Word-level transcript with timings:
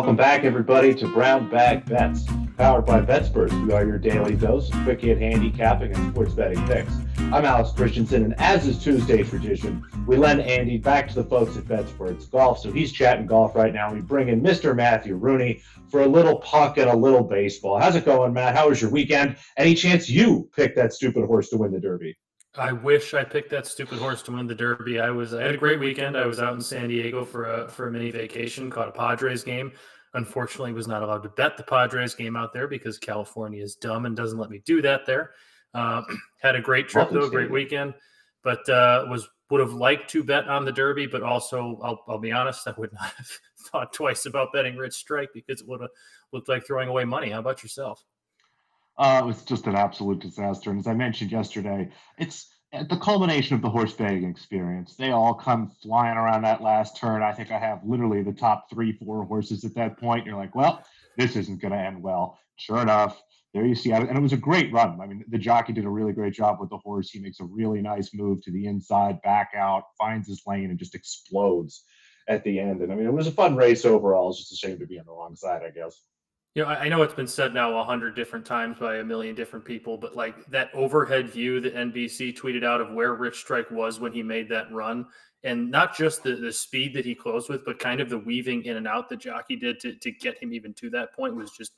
Welcome 0.00 0.16
back, 0.16 0.44
everybody, 0.44 0.94
to 0.94 1.06
Brown 1.08 1.50
Bag 1.50 1.84
Bets, 1.84 2.24
powered 2.56 2.86
by 2.86 3.02
BetSperts. 3.02 3.66
We 3.66 3.74
are 3.74 3.84
your 3.84 3.98
daily 3.98 4.34
dose 4.34 4.72
of 4.72 4.82
quick 4.82 5.02
hit 5.02 5.18
handicapping 5.18 5.94
and 5.94 6.10
sports 6.10 6.32
betting 6.32 6.66
picks. 6.66 6.90
I'm 7.18 7.44
Alex 7.44 7.72
Christensen, 7.72 8.24
and 8.24 8.34
as 8.40 8.66
is 8.66 8.82
Tuesday 8.82 9.22
tradition, 9.22 9.84
we 10.06 10.16
lend 10.16 10.40
Andy 10.40 10.78
back 10.78 11.06
to 11.08 11.14
the 11.16 11.24
folks 11.24 11.58
at 11.58 11.64
BetSperts 11.64 12.30
Golf. 12.30 12.60
So 12.60 12.72
he's 12.72 12.92
chatting 12.92 13.26
golf 13.26 13.54
right 13.54 13.74
now. 13.74 13.92
We 13.92 14.00
bring 14.00 14.30
in 14.30 14.40
Mr. 14.40 14.74
Matthew 14.74 15.16
Rooney 15.16 15.60
for 15.90 16.00
a 16.00 16.08
little 16.08 16.38
puck 16.38 16.78
and 16.78 16.88
a 16.88 16.96
little 16.96 17.22
baseball. 17.22 17.78
How's 17.78 17.94
it 17.94 18.06
going, 18.06 18.32
Matt? 18.32 18.56
How 18.56 18.70
was 18.70 18.80
your 18.80 18.90
weekend? 18.90 19.36
Any 19.58 19.74
chance 19.74 20.08
you 20.08 20.48
picked 20.56 20.76
that 20.76 20.94
stupid 20.94 21.26
horse 21.26 21.50
to 21.50 21.58
win 21.58 21.72
the 21.72 21.78
Derby? 21.78 22.16
I 22.56 22.72
wish 22.72 23.14
I 23.14 23.22
picked 23.22 23.50
that 23.50 23.66
stupid 23.66 23.98
horse 23.98 24.22
to 24.22 24.32
win 24.32 24.46
the 24.46 24.54
Derby. 24.54 24.98
I 24.98 25.10
was 25.10 25.34
I 25.34 25.42
had 25.42 25.54
a 25.54 25.58
great 25.58 25.78
weekend. 25.78 26.16
I 26.16 26.26
was 26.26 26.40
out 26.40 26.54
in 26.54 26.60
San 26.60 26.88
Diego 26.88 27.24
for 27.24 27.44
a 27.44 27.68
for 27.68 27.88
a 27.88 27.92
mini 27.92 28.10
vacation, 28.10 28.70
caught 28.70 28.88
a 28.88 28.92
Padres 28.92 29.44
game. 29.44 29.72
Unfortunately, 30.14 30.72
was 30.72 30.88
not 30.88 31.02
allowed 31.02 31.22
to 31.22 31.28
bet 31.28 31.56
the 31.56 31.62
Padres 31.62 32.14
game 32.16 32.34
out 32.34 32.52
there 32.52 32.66
because 32.66 32.98
California 32.98 33.62
is 33.62 33.76
dumb 33.76 34.04
and 34.04 34.16
doesn't 34.16 34.38
let 34.38 34.50
me 34.50 34.60
do 34.66 34.82
that 34.82 35.06
there. 35.06 35.30
Uh, 35.74 36.02
had 36.42 36.56
a 36.56 36.60
great 36.60 36.88
trip 36.88 37.10
though, 37.10 37.30
great 37.30 37.50
weekend, 37.50 37.94
but 38.42 38.68
uh, 38.68 39.06
was 39.08 39.28
would 39.50 39.60
have 39.60 39.72
liked 39.72 40.10
to 40.10 40.24
bet 40.24 40.48
on 40.48 40.64
the 40.64 40.72
Derby, 40.72 41.06
but 41.06 41.22
also 41.22 41.78
I'll, 41.82 42.04
I'll 42.08 42.18
be 42.18 42.32
honest, 42.32 42.66
I 42.66 42.74
would 42.76 42.92
not 42.92 43.12
have 43.16 43.28
thought 43.70 43.92
twice 43.92 44.26
about 44.26 44.52
betting 44.52 44.76
Rich 44.76 44.94
Strike 44.94 45.30
because 45.34 45.60
it 45.60 45.68
would 45.68 45.80
have 45.80 45.90
looked 46.32 46.48
like 46.48 46.66
throwing 46.66 46.88
away 46.88 47.04
money. 47.04 47.30
How 47.30 47.40
about 47.40 47.62
yourself? 47.62 48.04
Uh, 48.98 49.20
it 49.22 49.26
was 49.26 49.42
just 49.42 49.66
an 49.66 49.74
absolute 49.74 50.20
disaster. 50.20 50.70
And 50.70 50.78
as 50.78 50.86
I 50.86 50.94
mentioned 50.94 51.32
yesterday, 51.32 51.90
it's 52.18 52.48
at 52.72 52.88
the 52.88 52.96
culmination 52.96 53.56
of 53.56 53.62
the 53.62 53.70
horse 53.70 53.92
betting 53.92 54.24
experience. 54.24 54.94
They 54.94 55.10
all 55.10 55.34
come 55.34 55.72
flying 55.82 56.16
around 56.16 56.42
that 56.42 56.62
last 56.62 56.96
turn. 56.96 57.22
I 57.22 57.32
think 57.32 57.50
I 57.50 57.58
have 57.58 57.80
literally 57.84 58.22
the 58.22 58.32
top 58.32 58.68
three, 58.70 58.92
four 58.92 59.24
horses 59.24 59.64
at 59.64 59.74
that 59.74 59.98
point. 59.98 60.26
You're 60.26 60.36
like, 60.36 60.54
well, 60.54 60.84
this 61.16 61.34
isn't 61.36 61.60
going 61.60 61.72
to 61.72 61.78
end 61.78 62.02
well. 62.02 62.38
Sure 62.56 62.80
enough, 62.80 63.22
there 63.52 63.66
you 63.66 63.74
see, 63.74 63.90
and 63.90 64.08
it 64.08 64.20
was 64.20 64.32
a 64.32 64.36
great 64.36 64.72
run. 64.72 65.00
I 65.00 65.06
mean, 65.06 65.24
the 65.28 65.38
jockey 65.38 65.72
did 65.72 65.84
a 65.84 65.90
really 65.90 66.12
great 66.12 66.34
job 66.34 66.60
with 66.60 66.70
the 66.70 66.76
horse. 66.76 67.10
He 67.10 67.18
makes 67.18 67.40
a 67.40 67.44
really 67.44 67.80
nice 67.80 68.14
move 68.14 68.42
to 68.42 68.52
the 68.52 68.66
inside, 68.66 69.20
back 69.22 69.50
out, 69.56 69.84
finds 69.98 70.28
his 70.28 70.42
lane, 70.46 70.70
and 70.70 70.78
just 70.78 70.94
explodes 70.94 71.84
at 72.28 72.44
the 72.44 72.60
end. 72.60 72.80
And 72.80 72.92
I 72.92 72.94
mean, 72.94 73.06
it 73.06 73.12
was 73.12 73.26
a 73.26 73.32
fun 73.32 73.56
race 73.56 73.84
overall. 73.84 74.30
It's 74.30 74.38
just 74.38 74.52
a 74.52 74.56
shame 74.56 74.78
to 74.78 74.86
be 74.86 75.00
on 75.00 75.06
the 75.06 75.12
wrong 75.12 75.34
side, 75.34 75.62
I 75.66 75.70
guess. 75.70 76.00
You 76.54 76.64
know, 76.64 76.68
I 76.68 76.88
know 76.88 77.02
it's 77.02 77.14
been 77.14 77.28
said 77.28 77.54
now 77.54 77.78
a 77.78 77.84
hundred 77.84 78.16
different 78.16 78.44
times 78.44 78.78
by 78.78 78.96
a 78.96 79.04
million 79.04 79.36
different 79.36 79.64
people, 79.64 79.96
but 79.96 80.16
like 80.16 80.44
that 80.46 80.70
overhead 80.74 81.30
view 81.30 81.60
that 81.60 81.76
NBC 81.76 82.36
tweeted 82.36 82.64
out 82.64 82.80
of 82.80 82.92
where 82.92 83.14
Rich 83.14 83.38
Strike 83.38 83.70
was 83.70 84.00
when 84.00 84.12
he 84.12 84.24
made 84.24 84.48
that 84.48 84.72
run, 84.72 85.06
and 85.44 85.70
not 85.70 85.96
just 85.96 86.24
the, 86.24 86.34
the 86.34 86.52
speed 86.52 86.92
that 86.94 87.04
he 87.04 87.14
closed 87.14 87.48
with, 87.48 87.64
but 87.64 87.78
kind 87.78 88.00
of 88.00 88.10
the 88.10 88.18
weaving 88.18 88.64
in 88.64 88.76
and 88.76 88.88
out 88.88 89.08
that 89.08 89.20
Jockey 89.20 89.54
did 89.54 89.78
to, 89.80 89.94
to 89.94 90.10
get 90.10 90.42
him 90.42 90.52
even 90.52 90.74
to 90.74 90.90
that 90.90 91.14
point 91.14 91.36
was 91.36 91.52
just 91.52 91.72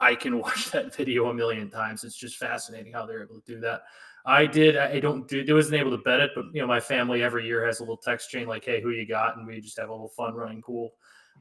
I 0.00 0.14
can 0.14 0.38
watch 0.40 0.70
that 0.70 0.94
video 0.94 1.28
a 1.28 1.34
million 1.34 1.68
times. 1.70 2.02
It's 2.02 2.16
just 2.16 2.36
fascinating 2.36 2.94
how 2.94 3.04
they're 3.04 3.22
able 3.22 3.40
to 3.40 3.54
do 3.54 3.60
that. 3.60 3.82
I 4.24 4.46
did. 4.46 4.78
I 4.78 4.98
don't 4.98 5.28
do. 5.28 5.44
I 5.46 5.52
wasn't 5.52 5.78
able 5.78 5.90
to 5.92 6.02
bet 6.02 6.20
it, 6.20 6.30
but 6.34 6.46
you 6.54 6.62
know, 6.62 6.66
my 6.66 6.80
family 6.80 7.22
every 7.22 7.46
year 7.46 7.64
has 7.66 7.80
a 7.80 7.82
little 7.82 7.98
text 7.98 8.30
chain 8.30 8.48
like, 8.48 8.64
"Hey, 8.64 8.80
who 8.80 8.90
you 8.90 9.06
got?" 9.06 9.36
And 9.36 9.46
we 9.46 9.60
just 9.60 9.78
have 9.78 9.90
a 9.90 9.92
little 9.92 10.08
fun 10.08 10.34
running 10.34 10.62
pool. 10.62 10.94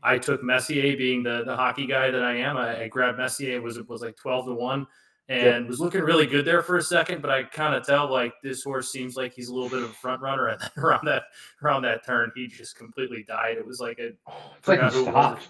I 0.04 0.18
took 0.18 0.44
Messier, 0.44 0.96
being 0.98 1.24
the 1.24 1.44
the 1.46 1.56
hockey 1.56 1.86
guy 1.86 2.12
that 2.12 2.24
I 2.24 2.38
am. 2.38 2.58
I, 2.58 2.84
I 2.84 2.88
grabbed 2.88 3.18
Messier. 3.18 3.62
Was 3.62 3.78
it 3.78 3.88
was 3.90 4.02
like 4.02 4.16
twelve 4.16 4.46
to 4.46 4.54
one, 4.54 4.88
and 5.28 5.68
was 5.68 5.80
looking 5.80 6.02
really 6.02 6.28
good 6.28 6.46
there 6.46 6.62
for 6.62 6.78
a 6.78 6.84
second. 6.84 7.22
But 7.22 7.32
I 7.32 7.44
kind 7.44 7.76
of 7.76 7.86
tell 7.86 8.12
like 8.12 8.34
this 8.44 8.64
horse 8.64 8.92
seems 8.92 9.16
like 9.16 9.34
he's 9.34 9.50
a 9.50 9.54
little 9.54 9.70
bit 9.70 9.84
of 9.84 9.90
a 9.90 9.94
front 9.94 10.22
runner, 10.22 10.48
and 10.48 10.62
then 10.62 10.70
around 10.78 11.06
that 11.06 11.24
around 11.64 11.82
that 11.84 12.06
turn, 12.06 12.32
he 12.36 12.48
just 12.48 12.78
completely 12.78 13.24
died. 13.28 13.58
It 13.58 13.66
was 13.66 13.80
like 13.80 14.00
a 14.00 14.12
it's 14.58 14.68
like 14.68 14.92
stopped. 14.92 15.48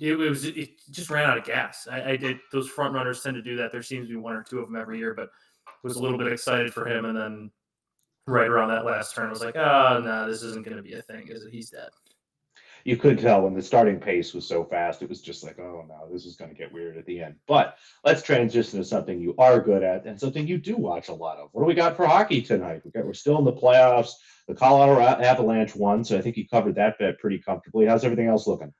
It, 0.00 0.12
it, 0.12 0.16
was 0.16 0.44
it 0.44 0.70
just 0.90 1.10
ran 1.10 1.28
out 1.28 1.38
of 1.38 1.44
gas. 1.44 1.86
I, 1.90 2.12
I 2.12 2.16
did 2.16 2.38
those 2.52 2.68
front 2.68 2.94
runners 2.94 3.22
tend 3.22 3.34
to 3.36 3.42
do 3.42 3.56
that. 3.56 3.72
There 3.72 3.82
seems 3.82 4.06
to 4.08 4.14
be 4.14 4.20
one 4.20 4.34
or 4.34 4.42
two 4.42 4.58
of 4.60 4.66
them 4.66 4.76
every 4.76 4.98
year, 4.98 5.14
but 5.14 5.30
was 5.82 5.96
a 5.96 6.02
little 6.02 6.18
bit 6.18 6.32
excited 6.32 6.72
for 6.72 6.86
him, 6.86 7.04
and 7.04 7.16
then 7.16 7.50
right 8.26 8.48
around 8.48 8.68
that 8.68 8.84
last 8.84 9.14
turn, 9.14 9.26
I 9.26 9.30
was 9.30 9.42
like, 9.42 9.56
ah, 9.56 9.96
oh 9.96 10.00
no, 10.00 10.28
this 10.28 10.42
isn't 10.42 10.64
going 10.64 10.76
to 10.76 10.82
be 10.82 10.94
a 10.94 11.02
thing. 11.02 11.28
Is 11.28 11.44
it? 11.44 11.52
He's 11.52 11.70
dead 11.70 11.90
you 12.88 12.96
could 12.96 13.18
tell 13.18 13.42
when 13.42 13.52
the 13.52 13.60
starting 13.60 14.00
pace 14.00 14.32
was 14.32 14.48
so 14.48 14.64
fast, 14.64 15.02
it 15.02 15.10
was 15.10 15.20
just 15.20 15.44
like, 15.44 15.58
oh 15.58 15.84
no, 15.86 16.10
this 16.10 16.24
is 16.24 16.36
going 16.36 16.50
to 16.50 16.56
get 16.56 16.72
weird 16.72 16.96
at 16.96 17.04
the 17.04 17.20
end. 17.20 17.34
But 17.46 17.76
let's 18.02 18.22
transition 18.22 18.78
to 18.78 18.84
something 18.84 19.20
you 19.20 19.34
are 19.36 19.60
good 19.60 19.82
at 19.82 20.06
and 20.06 20.18
something 20.18 20.48
you 20.48 20.56
do 20.56 20.74
watch 20.74 21.08
a 21.08 21.12
lot 21.12 21.36
of. 21.36 21.50
What 21.52 21.60
do 21.60 21.66
we 21.66 21.74
got 21.74 21.98
for 21.98 22.06
hockey 22.06 22.40
tonight? 22.40 22.80
We 22.86 22.90
got, 22.90 23.04
we're 23.04 23.12
still 23.12 23.38
in 23.38 23.44
the 23.44 23.52
playoffs. 23.52 24.12
The 24.46 24.54
Colorado 24.54 25.22
Avalanche 25.22 25.76
won, 25.76 26.02
so 26.02 26.16
I 26.16 26.22
think 26.22 26.38
you 26.38 26.48
covered 26.48 26.76
that 26.76 26.98
bet 26.98 27.18
pretty 27.18 27.38
comfortably. 27.38 27.84
How's 27.84 28.04
everything 28.04 28.28
else 28.28 28.46
looking? 28.46 28.72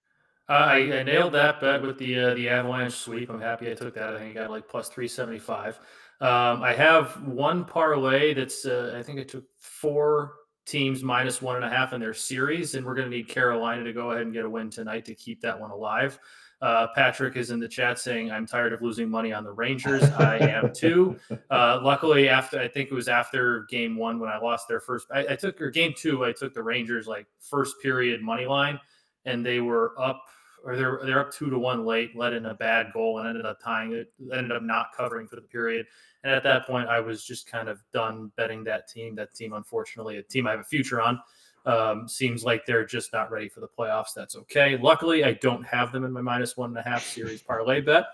Uh, 0.48 0.52
I, 0.52 0.76
I, 0.76 1.02
nailed 1.02 1.34
that 1.34 1.60
bet 1.60 1.82
with 1.82 1.98
the 1.98 2.18
uh, 2.18 2.34
the 2.34 2.48
Avalanche 2.48 2.94
sweep. 2.94 3.28
I'm 3.28 3.42
happy 3.42 3.70
I 3.70 3.74
took 3.74 3.94
that. 3.96 4.14
I 4.14 4.18
think 4.18 4.38
I 4.38 4.40
got 4.40 4.50
like 4.50 4.66
plus 4.66 4.88
375. 4.88 5.78
Um, 6.22 6.62
I 6.62 6.72
have 6.72 7.22
one 7.26 7.66
parlay 7.66 8.32
that's 8.32 8.64
uh, 8.64 8.94
I 8.98 9.02
think 9.02 9.20
I 9.20 9.24
took 9.24 9.44
four 9.60 10.32
teams 10.68 11.02
minus 11.02 11.40
one 11.40 11.56
and 11.56 11.64
a 11.64 11.70
half 11.70 11.92
in 11.92 12.00
their 12.00 12.14
series, 12.14 12.74
and 12.74 12.84
we're 12.84 12.94
going 12.94 13.10
to 13.10 13.16
need 13.16 13.28
Carolina 13.28 13.82
to 13.84 13.92
go 13.92 14.10
ahead 14.10 14.22
and 14.22 14.32
get 14.32 14.44
a 14.44 14.50
win 14.50 14.70
tonight 14.70 15.04
to 15.06 15.14
keep 15.14 15.40
that 15.40 15.58
one 15.58 15.70
alive. 15.70 16.18
Uh, 16.60 16.88
Patrick 16.94 17.36
is 17.36 17.50
in 17.50 17.60
the 17.60 17.68
chat 17.68 17.98
saying, 17.98 18.30
"I'm 18.30 18.46
tired 18.46 18.72
of 18.72 18.82
losing 18.82 19.08
money 19.08 19.32
on 19.32 19.44
the 19.44 19.52
Rangers. 19.52 20.02
I 20.02 20.38
am 20.38 20.72
too." 20.74 21.18
Uh, 21.50 21.80
luckily, 21.82 22.28
after 22.28 22.58
I 22.58 22.68
think 22.68 22.90
it 22.90 22.94
was 22.94 23.08
after 23.08 23.66
Game 23.70 23.96
One 23.96 24.18
when 24.18 24.28
I 24.28 24.38
lost 24.38 24.66
their 24.68 24.80
first, 24.80 25.06
I, 25.12 25.26
I 25.30 25.36
took 25.36 25.60
or 25.60 25.70
Game 25.70 25.94
Two, 25.96 26.24
I 26.24 26.32
took 26.32 26.54
the 26.54 26.62
Rangers 26.62 27.06
like 27.06 27.26
first 27.38 27.76
period 27.80 28.22
money 28.22 28.46
line, 28.46 28.80
and 29.24 29.46
they 29.46 29.60
were 29.60 29.94
up 29.98 30.24
or 30.64 30.76
they're 30.76 31.00
they're 31.04 31.20
up 31.20 31.32
two 31.32 31.50
to 31.50 31.58
one 31.58 31.84
late, 31.84 32.16
let 32.16 32.32
in 32.32 32.46
a 32.46 32.54
bad 32.54 32.92
goal, 32.92 33.18
and 33.18 33.28
ended 33.28 33.46
up 33.46 33.60
tying 33.62 33.92
it. 33.92 34.12
Ended 34.32 34.52
up 34.52 34.62
not 34.62 34.88
covering 34.96 35.28
for 35.28 35.36
the 35.36 35.42
period. 35.42 35.86
And 36.24 36.32
at 36.32 36.42
that 36.42 36.66
point, 36.66 36.88
I 36.88 37.00
was 37.00 37.24
just 37.24 37.50
kind 37.50 37.68
of 37.68 37.80
done 37.92 38.32
betting 38.36 38.64
that 38.64 38.88
team. 38.88 39.14
That 39.14 39.34
team, 39.34 39.52
unfortunately, 39.52 40.16
a 40.18 40.22
team 40.22 40.46
I 40.46 40.52
have 40.52 40.60
a 40.60 40.64
future 40.64 41.00
on, 41.00 41.20
um, 41.64 42.08
seems 42.08 42.44
like 42.44 42.66
they're 42.66 42.84
just 42.84 43.12
not 43.12 43.30
ready 43.30 43.48
for 43.48 43.60
the 43.60 43.68
playoffs. 43.68 44.14
That's 44.14 44.36
okay. 44.36 44.76
Luckily, 44.76 45.24
I 45.24 45.34
don't 45.34 45.64
have 45.64 45.92
them 45.92 46.04
in 46.04 46.12
my 46.12 46.20
minus 46.20 46.56
one 46.56 46.70
and 46.70 46.78
a 46.78 46.82
half 46.82 47.04
series 47.04 47.42
parlay 47.42 47.80
bet. 47.80 48.06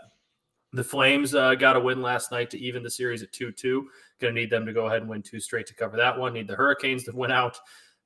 The 0.75 0.85
Flames 0.85 1.37
uh, 1.37 1.55
got 1.55 1.77
a 1.77 1.81
win 1.81 2.03
last 2.03 2.33
night 2.33 2.51
to 2.51 2.59
even 2.59 2.83
the 2.83 2.91
series 2.91 3.23
at 3.23 3.33
2 3.33 3.53
2. 3.53 3.89
Going 4.21 4.35
to 4.35 4.41
need 4.41 4.51
them 4.51 4.67
to 4.67 4.73
go 4.73 4.87
ahead 4.87 5.03
and 5.03 5.09
win 5.09 5.23
two 5.23 5.39
straight 5.39 5.67
to 5.69 5.75
cover 5.75 5.97
that 5.97 6.19
one. 6.19 6.33
Need 6.33 6.49
the 6.49 6.57
Hurricanes 6.57 7.05
to 7.05 7.13
win 7.13 7.31
out. 7.31 7.59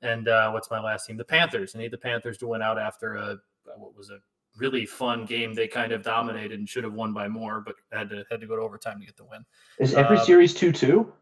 And 0.02 0.28
uh, 0.28 0.50
what's 0.50 0.70
my 0.70 0.78
last 0.78 1.06
team? 1.06 1.16
The 1.16 1.24
Panthers. 1.24 1.74
I 1.74 1.78
need 1.78 1.90
the 1.90 1.98
Panthers 1.98 2.36
to 2.38 2.46
win 2.46 2.60
out 2.60 2.78
after 2.78 3.16
a 3.16 3.38
what 3.76 3.96
was 3.96 4.10
a 4.10 4.18
really 4.58 4.86
fun 4.86 5.24
game. 5.24 5.54
They 5.54 5.68
kind 5.68 5.92
of 5.92 6.02
dominated 6.02 6.58
and 6.58 6.68
should 6.68 6.84
have 6.84 6.92
won 6.92 7.12
by 7.12 7.28
more, 7.28 7.60
but 7.60 7.76
had 7.92 8.10
to 8.10 8.24
had 8.30 8.40
to 8.40 8.46
go 8.46 8.56
to 8.56 8.62
overtime 8.62 9.00
to 9.00 9.06
get 9.06 9.16
the 9.16 9.24
win. 9.24 9.44
Is 9.78 9.94
every 9.94 10.18
uh, 10.18 10.24
series 10.24 10.54
two 10.54 10.72
two? 10.72 11.12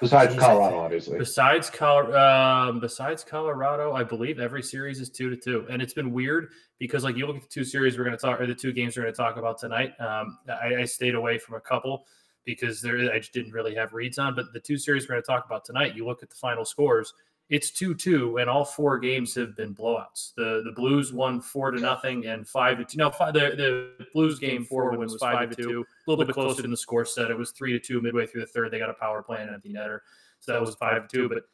Besides 0.00 0.34
Colorado, 0.34 0.78
obviously. 0.78 1.18
Besides 1.18 1.70
Colorado, 1.70 2.70
um, 2.70 2.80
besides 2.80 3.24
Colorado, 3.24 3.92
I 3.92 4.04
believe 4.04 4.38
every 4.38 4.62
series 4.62 5.00
is 5.00 5.08
two 5.08 5.30
to 5.30 5.36
two, 5.36 5.66
and 5.70 5.80
it's 5.80 5.94
been 5.94 6.12
weird 6.12 6.48
because 6.78 7.04
like 7.04 7.16
you 7.16 7.26
look 7.26 7.36
at 7.36 7.42
the 7.42 7.48
two 7.48 7.64
series 7.64 7.96
we're 7.96 8.04
going 8.04 8.16
to 8.16 8.20
talk, 8.20 8.40
or 8.40 8.46
the 8.46 8.54
two 8.54 8.72
games 8.72 8.96
we're 8.96 9.04
going 9.04 9.14
to 9.14 9.16
talk 9.16 9.36
about 9.36 9.58
tonight. 9.58 9.92
Um, 10.00 10.38
I, 10.48 10.80
I 10.80 10.84
stayed 10.84 11.14
away 11.14 11.38
from 11.38 11.54
a 11.54 11.60
couple 11.60 12.04
because 12.44 12.82
there 12.82 12.98
I 13.12 13.18
just 13.18 13.32
didn't 13.32 13.52
really 13.52 13.74
have 13.76 13.92
reads 13.92 14.18
on, 14.18 14.34
but 14.34 14.52
the 14.52 14.60
two 14.60 14.76
series 14.76 15.08
we're 15.08 15.14
going 15.14 15.22
to 15.22 15.26
talk 15.26 15.46
about 15.46 15.64
tonight, 15.64 15.94
you 15.94 16.04
look 16.04 16.22
at 16.22 16.28
the 16.28 16.36
final 16.36 16.64
scores 16.64 17.14
it's 17.50 17.70
2-2 17.70 18.40
and 18.40 18.48
all 18.48 18.64
four 18.64 18.98
games 18.98 19.34
have 19.34 19.54
been 19.56 19.74
blowouts. 19.74 20.32
The 20.36 20.62
the 20.64 20.72
blues 20.72 21.12
won 21.12 21.40
four 21.40 21.70
to 21.70 21.80
nothing 21.80 22.26
and 22.26 22.48
five 22.48 22.78
to 22.78 22.84
two 22.84 22.98
no 22.98 23.10
five, 23.10 23.34
the, 23.34 23.54
the 23.98 24.06
blues 24.14 24.38
game 24.38 24.64
four 24.64 24.90
win 24.90 25.00
was 25.00 25.16
five 25.16 25.50
to 25.50 25.56
two. 25.56 25.84
a 26.06 26.10
little 26.10 26.24
bit 26.24 26.32
closer 26.32 26.62
than 26.62 26.70
the 26.70 26.76
score 26.76 27.04
said. 27.04 27.30
It 27.30 27.38
was 27.38 27.50
three 27.50 27.72
to 27.72 27.78
two 27.78 28.00
midway 28.00 28.26
through 28.26 28.42
the 28.42 28.46
third. 28.46 28.70
They 28.70 28.78
got 28.78 28.90
a 28.90 28.94
power 28.94 29.22
play 29.22 29.42
and 29.42 29.50
empty 29.50 29.72
netter 29.72 30.00
so 30.44 30.52
that 30.52 30.60
was 30.60 30.74
five 30.74 31.08
to 31.08 31.16
two 31.16 31.28
but 31.28 31.44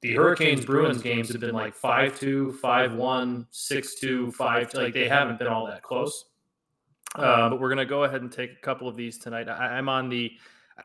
the 0.00 0.14
hurricanes 0.14 0.64
bruins 0.64 1.02
games 1.02 1.28
have 1.28 1.40
been 1.40 1.54
like 1.54 1.74
five 1.74 2.18
two 2.18 2.52
five 2.52 2.94
one 2.94 3.46
six 3.50 3.94
two 3.94 4.30
five 4.32 4.72
like 4.74 4.94
they 4.94 5.08
haven't 5.08 5.38
been 5.38 5.48
all 5.48 5.66
that 5.66 5.82
close. 5.82 6.26
Uh, 7.16 7.48
but 7.48 7.60
we're 7.60 7.68
going 7.68 7.78
to 7.78 7.86
go 7.86 8.04
ahead 8.04 8.22
and 8.22 8.32
take 8.32 8.50
a 8.52 8.60
couple 8.60 8.88
of 8.88 8.96
these 8.96 9.18
tonight. 9.18 9.48
I, 9.48 9.78
i'm 9.78 9.88
on 9.88 10.08
the 10.08 10.32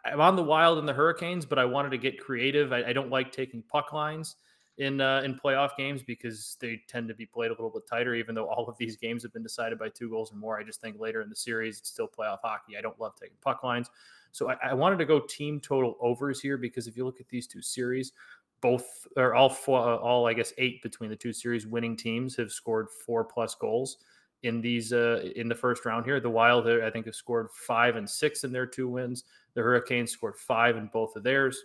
I'm 0.06 0.22
on 0.22 0.36
the 0.36 0.44
Wild 0.44 0.78
and 0.78 0.88
the 0.88 0.94
Hurricanes, 0.94 1.46
but 1.46 1.58
I 1.58 1.66
wanted 1.66 1.90
to 1.90 1.98
get 1.98 2.20
creative. 2.20 2.72
I, 2.72 2.86
I 2.86 2.94
don't 2.94 3.10
like 3.10 3.32
taking 3.32 3.64
puck 3.64 3.92
lines 3.94 4.36
in 4.78 5.02
uh, 5.02 5.22
in 5.26 5.36
playoff 5.36 5.76
games 5.78 6.04
because 6.04 6.58
they 6.60 6.82
tend 6.88 7.08
to 7.10 7.14
be 7.14 7.26
played 7.26 7.50
a 7.50 7.54
little 7.54 7.70
bit 7.70 7.88
tighter. 7.88 8.16
Even 8.16 8.36
though 8.36 8.46
all 8.46 8.68
of 8.68 8.78
these 8.78 8.96
games 8.96 9.24
have 9.24 9.34
been 9.34 9.44
decided 9.44 9.78
by 9.78 9.90
two 9.90 10.10
goals 10.10 10.32
or 10.32 10.38
more, 10.38 10.60
I 10.60 10.64
just 10.64 10.82
think 10.82 11.00
later 11.00 11.22
in 11.22 11.30
the 11.30 11.36
series 11.36 11.80
it's 11.80 11.90
still 11.90 12.08
playoff 12.08 12.40
hockey. 12.44 12.78
I 12.78 12.82
don't 12.82 13.00
love 13.00 13.14
taking 13.20 13.38
puck 13.42 13.64
lines, 13.64 13.90
so 14.32 14.50
I, 14.50 14.58
I 14.64 14.74
wanted 14.74 15.00
to 15.00 15.06
go 15.06 15.20
team 15.20 15.60
total 15.60 15.98
overs 16.00 16.40
here 16.40 16.58
because 16.58 16.88
if 16.88 16.96
you 16.96 17.06
look 17.06 17.20
at 17.20 17.28
these 17.28 17.48
two 17.48 17.62
series, 17.62 18.14
both 18.62 19.08
or 19.18 19.36
all 19.36 19.50
four, 19.50 19.80
uh, 19.80 19.98
all 19.98 20.28
I 20.28 20.34
guess 20.34 20.54
eight 20.58 20.82
between 20.82 21.10
the 21.10 21.16
two 21.16 21.34
series 21.34 21.68
winning 21.68 21.98
teams 21.98 22.36
have 22.38 22.52
scored 22.52 22.90
four 22.90 23.24
plus 23.24 23.56
goals 23.56 23.98
in 24.44 24.62
these 24.62 24.94
uh, 24.94 25.30
in 25.36 25.48
the 25.50 25.56
first 25.56 25.86
round 25.86 26.06
here. 26.06 26.20
The 26.20 26.30
Wild, 26.30 26.68
I 26.68 26.90
think, 26.90 27.06
have 27.06 27.16
scored 27.16 27.50
five 27.52 27.96
and 27.96 28.10
six 28.10 28.44
in 28.44 28.52
their 28.52 28.66
two 28.66 28.88
wins. 28.88 29.24
The 29.54 29.62
Hurricanes 29.62 30.12
scored 30.12 30.38
five 30.38 30.78
in 30.78 30.90
both 30.94 31.16
of 31.16 31.24
theirs. 31.24 31.62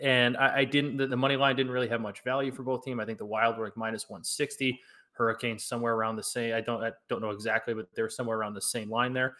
And 0.00 0.36
I, 0.36 0.60
I 0.60 0.64
didn't, 0.64 0.96
the, 0.96 1.06
the, 1.06 1.16
money 1.16 1.36
line 1.36 1.54
didn't 1.54 1.72
really 1.72 1.88
have 1.88 2.00
much 2.00 2.24
value 2.24 2.50
for 2.50 2.62
both 2.62 2.82
teams. 2.82 2.98
I 3.00 3.04
think 3.04 3.18
the 3.18 3.26
Wild 3.26 3.58
were 3.58 3.64
like 3.64 3.76
minus 3.76 4.08
160. 4.08 4.80
Hurricanes 5.12 5.64
somewhere 5.64 5.94
around 5.94 6.16
the 6.16 6.22
same. 6.22 6.54
I 6.54 6.62
don't 6.62 6.82
I 6.82 6.90
don't 7.08 7.20
know 7.20 7.30
exactly, 7.30 7.74
but 7.74 7.86
they're 7.94 8.08
somewhere 8.08 8.38
around 8.38 8.54
the 8.54 8.62
same 8.62 8.90
line 8.90 9.12
there. 9.12 9.36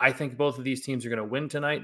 I 0.00 0.10
think 0.10 0.36
both 0.36 0.58
of 0.58 0.64
these 0.64 0.84
teams 0.84 1.04
are 1.04 1.10
going 1.10 1.18
to 1.18 1.24
win 1.24 1.48
tonight. 1.48 1.82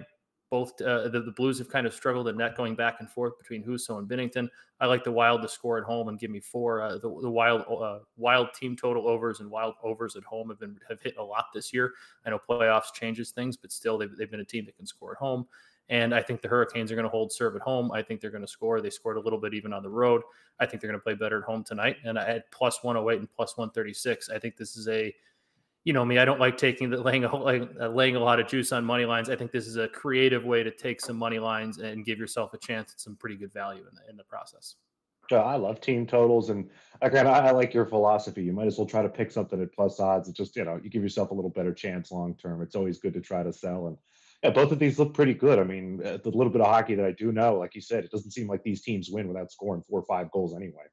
Both 0.50 0.80
uh, 0.80 1.08
the, 1.08 1.20
the, 1.20 1.32
Blues 1.32 1.58
have 1.58 1.68
kind 1.68 1.86
of 1.86 1.92
struggled 1.92 2.26
at 2.28 2.36
net 2.36 2.56
going 2.56 2.74
back 2.74 2.96
and 3.00 3.10
forth 3.10 3.36
between 3.36 3.62
Husso 3.62 3.98
and 3.98 4.08
Binnington. 4.08 4.48
I 4.80 4.86
like 4.86 5.04
the 5.04 5.12
Wild 5.12 5.42
to 5.42 5.48
score 5.48 5.76
at 5.76 5.84
home 5.84 6.08
and 6.08 6.18
give 6.18 6.30
me 6.30 6.40
four. 6.40 6.80
Uh, 6.80 6.92
the, 6.94 7.20
the 7.20 7.30
Wild 7.30 7.64
uh, 7.68 7.98
Wild 8.16 8.54
team 8.54 8.74
total 8.74 9.08
overs 9.08 9.40
and 9.40 9.50
Wild 9.50 9.74
overs 9.82 10.16
at 10.16 10.24
home 10.24 10.48
have 10.48 10.58
been 10.58 10.78
have 10.88 11.00
hit 11.02 11.16
a 11.18 11.22
lot 11.22 11.46
this 11.52 11.72
year. 11.72 11.92
I 12.24 12.30
know 12.30 12.40
playoffs 12.48 12.94
changes 12.94 13.30
things, 13.30 13.56
but 13.56 13.72
still 13.72 13.98
they've, 13.98 14.16
they've 14.16 14.30
been 14.30 14.40
a 14.40 14.44
team 14.44 14.64
that 14.66 14.76
can 14.76 14.86
score 14.86 15.12
at 15.12 15.18
home. 15.18 15.46
And 15.90 16.14
I 16.14 16.22
think 16.22 16.42
the 16.42 16.48
Hurricanes 16.48 16.92
are 16.92 16.94
going 16.94 17.04
to 17.04 17.10
hold 17.10 17.32
serve 17.32 17.56
at 17.56 17.62
home. 17.62 17.90
I 17.92 18.02
think 18.02 18.20
they're 18.20 18.30
going 18.30 18.42
to 18.42 18.48
score. 18.48 18.80
They 18.80 18.90
scored 18.90 19.16
a 19.16 19.20
little 19.20 19.38
bit 19.38 19.54
even 19.54 19.72
on 19.72 19.82
the 19.82 19.88
road. 19.88 20.22
I 20.60 20.66
think 20.66 20.82
they're 20.82 20.90
going 20.90 21.00
to 21.00 21.04
play 21.04 21.14
better 21.14 21.38
at 21.38 21.44
home 21.44 21.64
tonight. 21.64 21.96
And 22.04 22.18
I 22.18 22.26
had 22.26 22.50
plus 22.50 22.82
108 22.82 23.20
and 23.20 23.30
plus 23.34 23.56
136. 23.56 24.28
I 24.28 24.38
think 24.38 24.56
this 24.56 24.76
is 24.76 24.88
a 24.88 25.14
you 25.88 25.94
know 25.94 26.04
me, 26.04 26.18
I 26.18 26.26
don't 26.26 26.38
like 26.38 26.58
taking 26.58 26.90
the 26.90 26.98
laying 26.98 27.24
a 27.24 27.34
like, 27.50 27.66
uh, 27.80 27.88
laying 27.88 28.14
a 28.14 28.20
lot 28.20 28.38
of 28.38 28.46
juice 28.46 28.72
on 28.72 28.84
money 28.84 29.06
lines. 29.06 29.30
I 29.30 29.36
think 29.36 29.52
this 29.52 29.66
is 29.66 29.76
a 29.76 29.88
creative 29.88 30.44
way 30.44 30.62
to 30.62 30.70
take 30.70 31.00
some 31.00 31.16
money 31.16 31.38
lines 31.38 31.78
and 31.78 32.04
give 32.04 32.18
yourself 32.18 32.52
a 32.52 32.58
chance 32.58 32.92
at 32.92 33.00
some 33.00 33.16
pretty 33.16 33.36
good 33.36 33.54
value 33.54 33.80
in 33.80 33.94
the 33.94 34.10
in 34.10 34.18
the 34.18 34.24
process. 34.24 34.74
Yeah, 35.30 35.38
I 35.38 35.56
love 35.56 35.80
team 35.80 36.06
totals, 36.06 36.50
and 36.50 36.68
again, 37.00 37.26
I, 37.26 37.48
I 37.48 37.50
like 37.52 37.72
your 37.72 37.86
philosophy. 37.86 38.42
You 38.42 38.52
might 38.52 38.66
as 38.66 38.76
well 38.76 38.86
try 38.86 39.00
to 39.00 39.08
pick 39.08 39.30
something 39.30 39.62
at 39.62 39.72
plus 39.72 39.98
odds. 39.98 40.28
It's 40.28 40.36
just 40.36 40.56
you 40.56 40.64
know 40.66 40.78
you 40.82 40.90
give 40.90 41.02
yourself 41.02 41.30
a 41.30 41.34
little 41.34 41.50
better 41.50 41.72
chance 41.72 42.12
long 42.12 42.34
term. 42.34 42.60
It's 42.60 42.76
always 42.76 42.98
good 42.98 43.14
to 43.14 43.22
try 43.22 43.42
to 43.42 43.52
sell, 43.52 43.86
and 43.86 43.96
yeah, 44.42 44.50
both 44.50 44.72
of 44.72 44.78
these 44.78 44.98
look 44.98 45.14
pretty 45.14 45.32
good. 45.32 45.58
I 45.58 45.64
mean, 45.64 46.02
uh, 46.04 46.18
the 46.22 46.28
little 46.28 46.52
bit 46.52 46.60
of 46.60 46.66
hockey 46.66 46.96
that 46.96 47.06
I 47.06 47.12
do 47.12 47.32
know, 47.32 47.54
like 47.54 47.74
you 47.74 47.80
said, 47.80 48.04
it 48.04 48.10
doesn't 48.10 48.32
seem 48.32 48.46
like 48.46 48.62
these 48.62 48.82
teams 48.82 49.08
win 49.08 49.26
without 49.26 49.50
scoring 49.50 49.82
four 49.88 50.00
or 50.00 50.04
five 50.04 50.30
goals 50.32 50.54
anyway. 50.54 50.84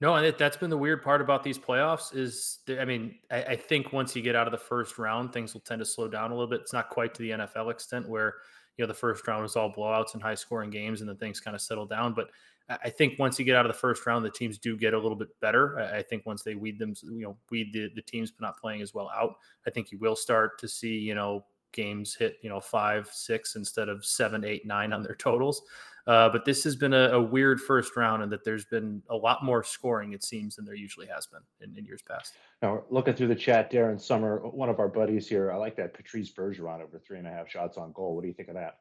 No, 0.00 0.14
and 0.14 0.34
that's 0.36 0.58
been 0.58 0.68
the 0.68 0.76
weird 0.76 1.02
part 1.02 1.22
about 1.22 1.42
these 1.42 1.58
playoffs 1.58 2.14
is, 2.14 2.58
I 2.68 2.84
mean, 2.84 3.14
I, 3.30 3.42
I, 3.42 3.56
think 3.56 3.94
once 3.94 4.14
you 4.14 4.20
get 4.20 4.36
out 4.36 4.46
of 4.46 4.50
the 4.50 4.58
first 4.58 4.98
round, 4.98 5.32
things 5.32 5.54
will 5.54 5.62
tend 5.62 5.78
to 5.78 5.86
slow 5.86 6.06
down 6.06 6.30
a 6.30 6.34
little 6.34 6.50
bit. 6.50 6.60
It's 6.60 6.74
not 6.74 6.90
quite 6.90 7.14
to 7.14 7.22
the 7.22 7.30
NFL 7.30 7.70
extent 7.70 8.06
where 8.06 8.34
you 8.76 8.84
know 8.84 8.88
the 8.88 8.94
first 8.94 9.26
round 9.26 9.46
is 9.46 9.56
all 9.56 9.72
blowouts 9.72 10.12
and 10.12 10.22
high 10.22 10.34
scoring 10.34 10.68
games, 10.68 11.00
and 11.00 11.08
then 11.08 11.16
things 11.16 11.40
kind 11.40 11.54
of 11.54 11.62
settle 11.62 11.86
down. 11.86 12.12
But 12.12 12.28
I 12.68 12.90
think 12.90 13.18
once 13.18 13.38
you 13.38 13.44
get 13.44 13.56
out 13.56 13.64
of 13.64 13.72
the 13.72 13.78
first 13.78 14.04
round, 14.06 14.24
the 14.24 14.30
teams 14.30 14.58
do 14.58 14.76
get 14.76 14.92
a 14.92 14.98
little 14.98 15.16
bit 15.16 15.28
better. 15.40 15.78
I 15.78 16.02
think 16.02 16.26
once 16.26 16.42
they 16.42 16.56
weed 16.56 16.78
them, 16.78 16.94
you 17.02 17.22
know, 17.22 17.36
weed 17.50 17.72
the, 17.72 17.90
the 17.94 18.02
teams 18.02 18.32
but 18.32 18.44
not 18.44 18.60
playing 18.60 18.82
as 18.82 18.92
well 18.92 19.10
out, 19.16 19.36
I 19.66 19.70
think 19.70 19.92
you 19.92 19.98
will 19.98 20.16
start 20.16 20.58
to 20.58 20.68
see, 20.68 20.98
you 20.98 21.14
know, 21.14 21.44
games 21.72 22.14
hit, 22.14 22.38
you 22.42 22.50
know, 22.50 22.60
five, 22.60 23.08
six 23.12 23.54
instead 23.54 23.88
of 23.88 24.04
seven, 24.04 24.44
eight, 24.44 24.66
nine 24.66 24.92
on 24.92 25.02
their 25.02 25.14
totals. 25.14 25.62
Uh, 26.06 26.28
but 26.28 26.44
this 26.44 26.62
has 26.62 26.76
been 26.76 26.94
a, 26.94 27.10
a, 27.10 27.20
weird 27.20 27.60
first 27.60 27.96
round, 27.96 28.22
and 28.22 28.30
that 28.30 28.44
there's 28.44 28.64
been 28.66 29.02
a 29.10 29.16
lot 29.16 29.44
more 29.44 29.64
scoring, 29.64 30.12
it 30.12 30.22
seems, 30.22 30.54
than 30.54 30.64
there 30.64 30.76
usually 30.76 31.06
has 31.06 31.26
been 31.26 31.40
in, 31.60 31.76
in 31.76 31.84
years 31.84 32.00
past. 32.00 32.34
Now, 32.62 32.84
looking 32.90 33.14
through 33.14 33.26
the 33.26 33.34
chat, 33.34 33.72
Darren 33.72 34.00
Summer, 34.00 34.38
one 34.38 34.68
of 34.68 34.78
our 34.78 34.86
buddies 34.86 35.26
here, 35.26 35.50
I 35.50 35.56
like 35.56 35.74
that 35.76 35.94
Patrice 35.94 36.32
Bergeron 36.32 36.80
over 36.80 37.00
three 37.00 37.18
and 37.18 37.26
a 37.26 37.30
half 37.30 37.48
shots 37.48 37.76
on 37.76 37.90
goal. 37.92 38.14
What 38.14 38.22
do 38.22 38.28
you 38.28 38.34
think 38.34 38.48
of 38.48 38.54
that? 38.54 38.78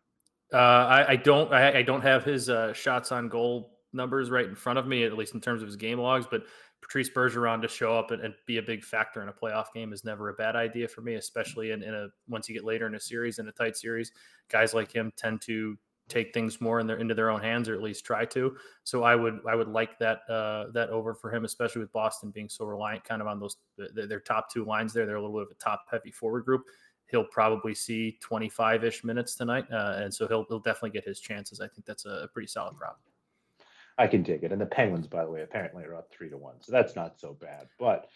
Uh, 0.54 0.58
I, 0.58 1.12
I, 1.14 1.16
don't. 1.16 1.52
I, 1.52 1.80
I, 1.80 1.82
don't 1.82 2.04
have 2.04 2.24
his 2.24 2.48
uh, 2.50 2.72
shots 2.74 3.12
on 3.12 3.28
goal 3.28 3.80
numbers 3.92 4.30
right 4.30 4.46
in 4.46 4.54
front 4.54 4.78
of 4.78 4.86
me, 4.86 5.04
at 5.04 5.18
least 5.18 5.34
in 5.34 5.42
terms 5.42 5.64
of 5.64 5.68
his 5.68 5.76
game 5.76 5.98
logs. 5.98 6.28
But 6.30 6.44
Patrice 6.82 7.10
Bergeron 7.10 7.64
to 7.64 7.68
show 7.68 7.98
up 7.98 8.12
and, 8.12 8.22
and, 8.22 8.36
be 8.46 8.60
a 8.60 8.62
big 8.62 8.84
factor 8.84 9.24
in 9.24 9.30
a 9.30 9.34
playoff 9.34 9.74
game 9.74 9.92
is 9.92 10.04
never 10.04 10.30
a 10.30 10.34
bad 10.34 10.56
idea 10.56 10.88
for 10.88 11.02
me, 11.02 11.16
especially 11.16 11.72
in, 11.72 11.82
in 11.82 11.96
a 11.96 12.08
once 12.28 12.48
you 12.48 12.54
get 12.54 12.64
later 12.64 12.86
in 12.86 12.94
a 12.94 13.00
series 13.00 13.40
in 13.40 13.48
a 13.48 13.52
tight 13.52 13.76
series. 13.76 14.12
Guys 14.50 14.76
like 14.76 14.92
him 14.92 15.12
tend 15.18 15.42
to 15.42 15.76
take 16.08 16.34
things 16.34 16.62
more 16.62 16.80
in 16.80 16.88
their 16.88 16.98
into 16.98 17.16
their 17.16 17.32
own 17.32 17.42
hands 17.42 17.68
or 17.68 17.74
at 17.74 17.82
least 17.82 18.06
try 18.06 18.26
to. 18.26 18.56
So 18.84 19.04
I 19.04 19.16
would 19.16 19.40
I 19.48 19.56
would 19.56 19.68
like 19.68 19.98
that 20.00 20.20
uh, 20.30 20.72
that 20.74 20.90
over 20.90 21.14
for 21.14 21.34
him, 21.34 21.46
especially 21.46 21.82
with 21.82 21.92
Boston 21.92 22.32
being 22.32 22.50
so 22.50 22.66
reliant 22.66 23.04
kind 23.04 23.22
of 23.22 23.28
on 23.28 23.40
those 23.40 23.58
the, 23.78 24.06
their 24.08 24.20
top 24.20 24.52
two 24.52 24.66
lines 24.66 24.94
there. 24.94 25.06
They're 25.06 25.16
a 25.16 25.22
little 25.22 25.38
bit 25.38 25.48
of 25.48 25.52
a 25.52 25.64
top 25.64 25.86
heavy 25.90 26.12
forward 26.12 26.46
group. 26.46 26.64
He'll 27.08 27.26
probably 27.26 27.76
see 27.76 28.18
25 28.22 28.84
ish 28.84 29.04
minutes 29.04 29.36
tonight, 29.36 29.66
uh, 29.72 29.98
and 29.98 30.14
so 30.14 30.28
he'll 30.28 30.46
he'll 30.50 30.60
definitely 30.60 30.92
get 30.92 31.06
his 31.06 31.20
chances. 31.20 31.60
I 31.60 31.68
think 31.68 31.86
that's 31.86 32.06
a, 32.06 32.30
pretty 32.34 32.48
solid 32.48 32.76
prop. 32.78 33.00
I 33.98 34.08
can 34.08 34.24
dig 34.24 34.44
it. 34.44 34.52
And 34.52 34.60
the 34.60 34.66
Penguins, 34.66 35.08
by 35.08 35.24
the 35.24 35.32
way, 35.32 35.42
apparently 35.42 35.86
are 35.86 35.96
up 35.96 36.12
three 36.12 36.30
to 36.30 36.38
one, 36.38 36.56
so 36.62 36.72
that's 36.72 36.96
not 36.96 37.20
so 37.20 37.38
bad. 37.40 37.68
But 37.80 38.08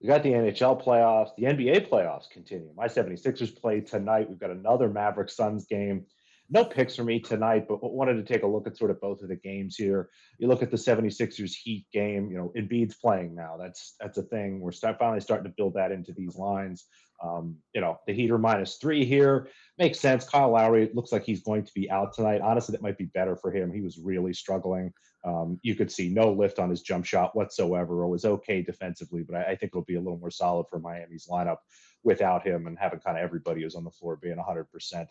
we 0.00 0.06
got 0.06 0.22
the 0.22 0.30
NHL 0.30 0.82
playoffs, 0.82 1.30
the 1.36 1.44
NBA 1.44 1.88
playoffs 1.88 2.30
continue. 2.30 2.70
My 2.76 2.86
76ers 2.86 3.60
play 3.60 3.80
tonight. 3.80 4.28
We've 4.28 4.38
got 4.38 4.50
another 4.50 4.88
Maverick 4.88 5.28
Suns 5.28 5.66
game 5.66 6.06
no 6.50 6.64
picks 6.64 6.96
for 6.96 7.04
me 7.04 7.20
tonight, 7.20 7.66
but 7.68 7.82
wanted 7.82 8.14
to 8.14 8.22
take 8.22 8.42
a 8.42 8.46
look 8.46 8.66
at 8.66 8.76
sort 8.76 8.90
of 8.90 9.00
both 9.00 9.22
of 9.22 9.28
the 9.28 9.36
games 9.36 9.76
here. 9.76 10.08
You 10.38 10.48
look 10.48 10.62
at 10.62 10.70
the 10.70 10.76
76ers 10.76 11.54
Heat 11.54 11.86
game, 11.92 12.30
you 12.30 12.38
know, 12.38 12.52
Embiid's 12.56 12.96
playing 12.96 13.34
now. 13.34 13.56
That's 13.60 13.96
that's 14.00 14.18
a 14.18 14.22
thing. 14.22 14.60
We're 14.60 14.72
start, 14.72 14.98
finally 14.98 15.20
starting 15.20 15.50
to 15.50 15.54
build 15.56 15.74
that 15.74 15.92
into 15.92 16.12
these 16.12 16.36
lines. 16.36 16.86
Um, 17.22 17.56
you 17.74 17.80
know, 17.80 17.98
the 18.06 18.14
Heat 18.14 18.30
are 18.30 18.38
minus 18.38 18.76
three 18.76 19.04
here. 19.04 19.48
Makes 19.76 20.00
sense. 20.00 20.26
Kyle 20.26 20.50
Lowry 20.50 20.90
looks 20.94 21.12
like 21.12 21.24
he's 21.24 21.42
going 21.42 21.64
to 21.64 21.72
be 21.74 21.90
out 21.90 22.14
tonight. 22.14 22.40
Honestly, 22.40 22.72
that 22.72 22.82
might 22.82 22.98
be 22.98 23.06
better 23.06 23.36
for 23.36 23.50
him. 23.50 23.72
He 23.72 23.80
was 23.80 23.98
really 23.98 24.32
struggling. 24.32 24.92
Um, 25.24 25.58
you 25.62 25.74
could 25.74 25.90
see 25.90 26.08
no 26.08 26.32
lift 26.32 26.58
on 26.58 26.70
his 26.70 26.82
jump 26.82 27.04
shot 27.04 27.34
whatsoever. 27.36 28.04
It 28.04 28.08
was 28.08 28.24
okay 28.24 28.62
defensively, 28.62 29.22
but 29.22 29.36
I, 29.36 29.42
I 29.42 29.56
think 29.56 29.72
it'll 29.72 29.82
be 29.82 29.96
a 29.96 30.00
little 30.00 30.18
more 30.18 30.30
solid 30.30 30.66
for 30.70 30.78
Miami's 30.78 31.26
lineup 31.30 31.58
without 32.04 32.46
him 32.46 32.68
and 32.68 32.78
having 32.78 33.00
kind 33.00 33.18
of 33.18 33.24
everybody 33.24 33.62
who's 33.62 33.74
on 33.74 33.84
the 33.84 33.90
floor 33.90 34.16
being 34.16 34.36
100% 34.36 35.06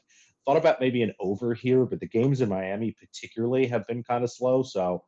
thought 0.48 0.58
about 0.58 0.80
maybe 0.80 1.04
an 1.04 1.14
over 1.20 1.54
here, 1.54 1.86
but 1.86 2.00
the 2.00 2.08
games 2.08 2.40
in 2.40 2.48
Miami 2.48 2.96
particularly 2.98 3.68
have 3.68 3.86
been 3.86 4.02
kind 4.02 4.24
of 4.24 4.32
slow. 4.32 4.64
So 4.64 5.04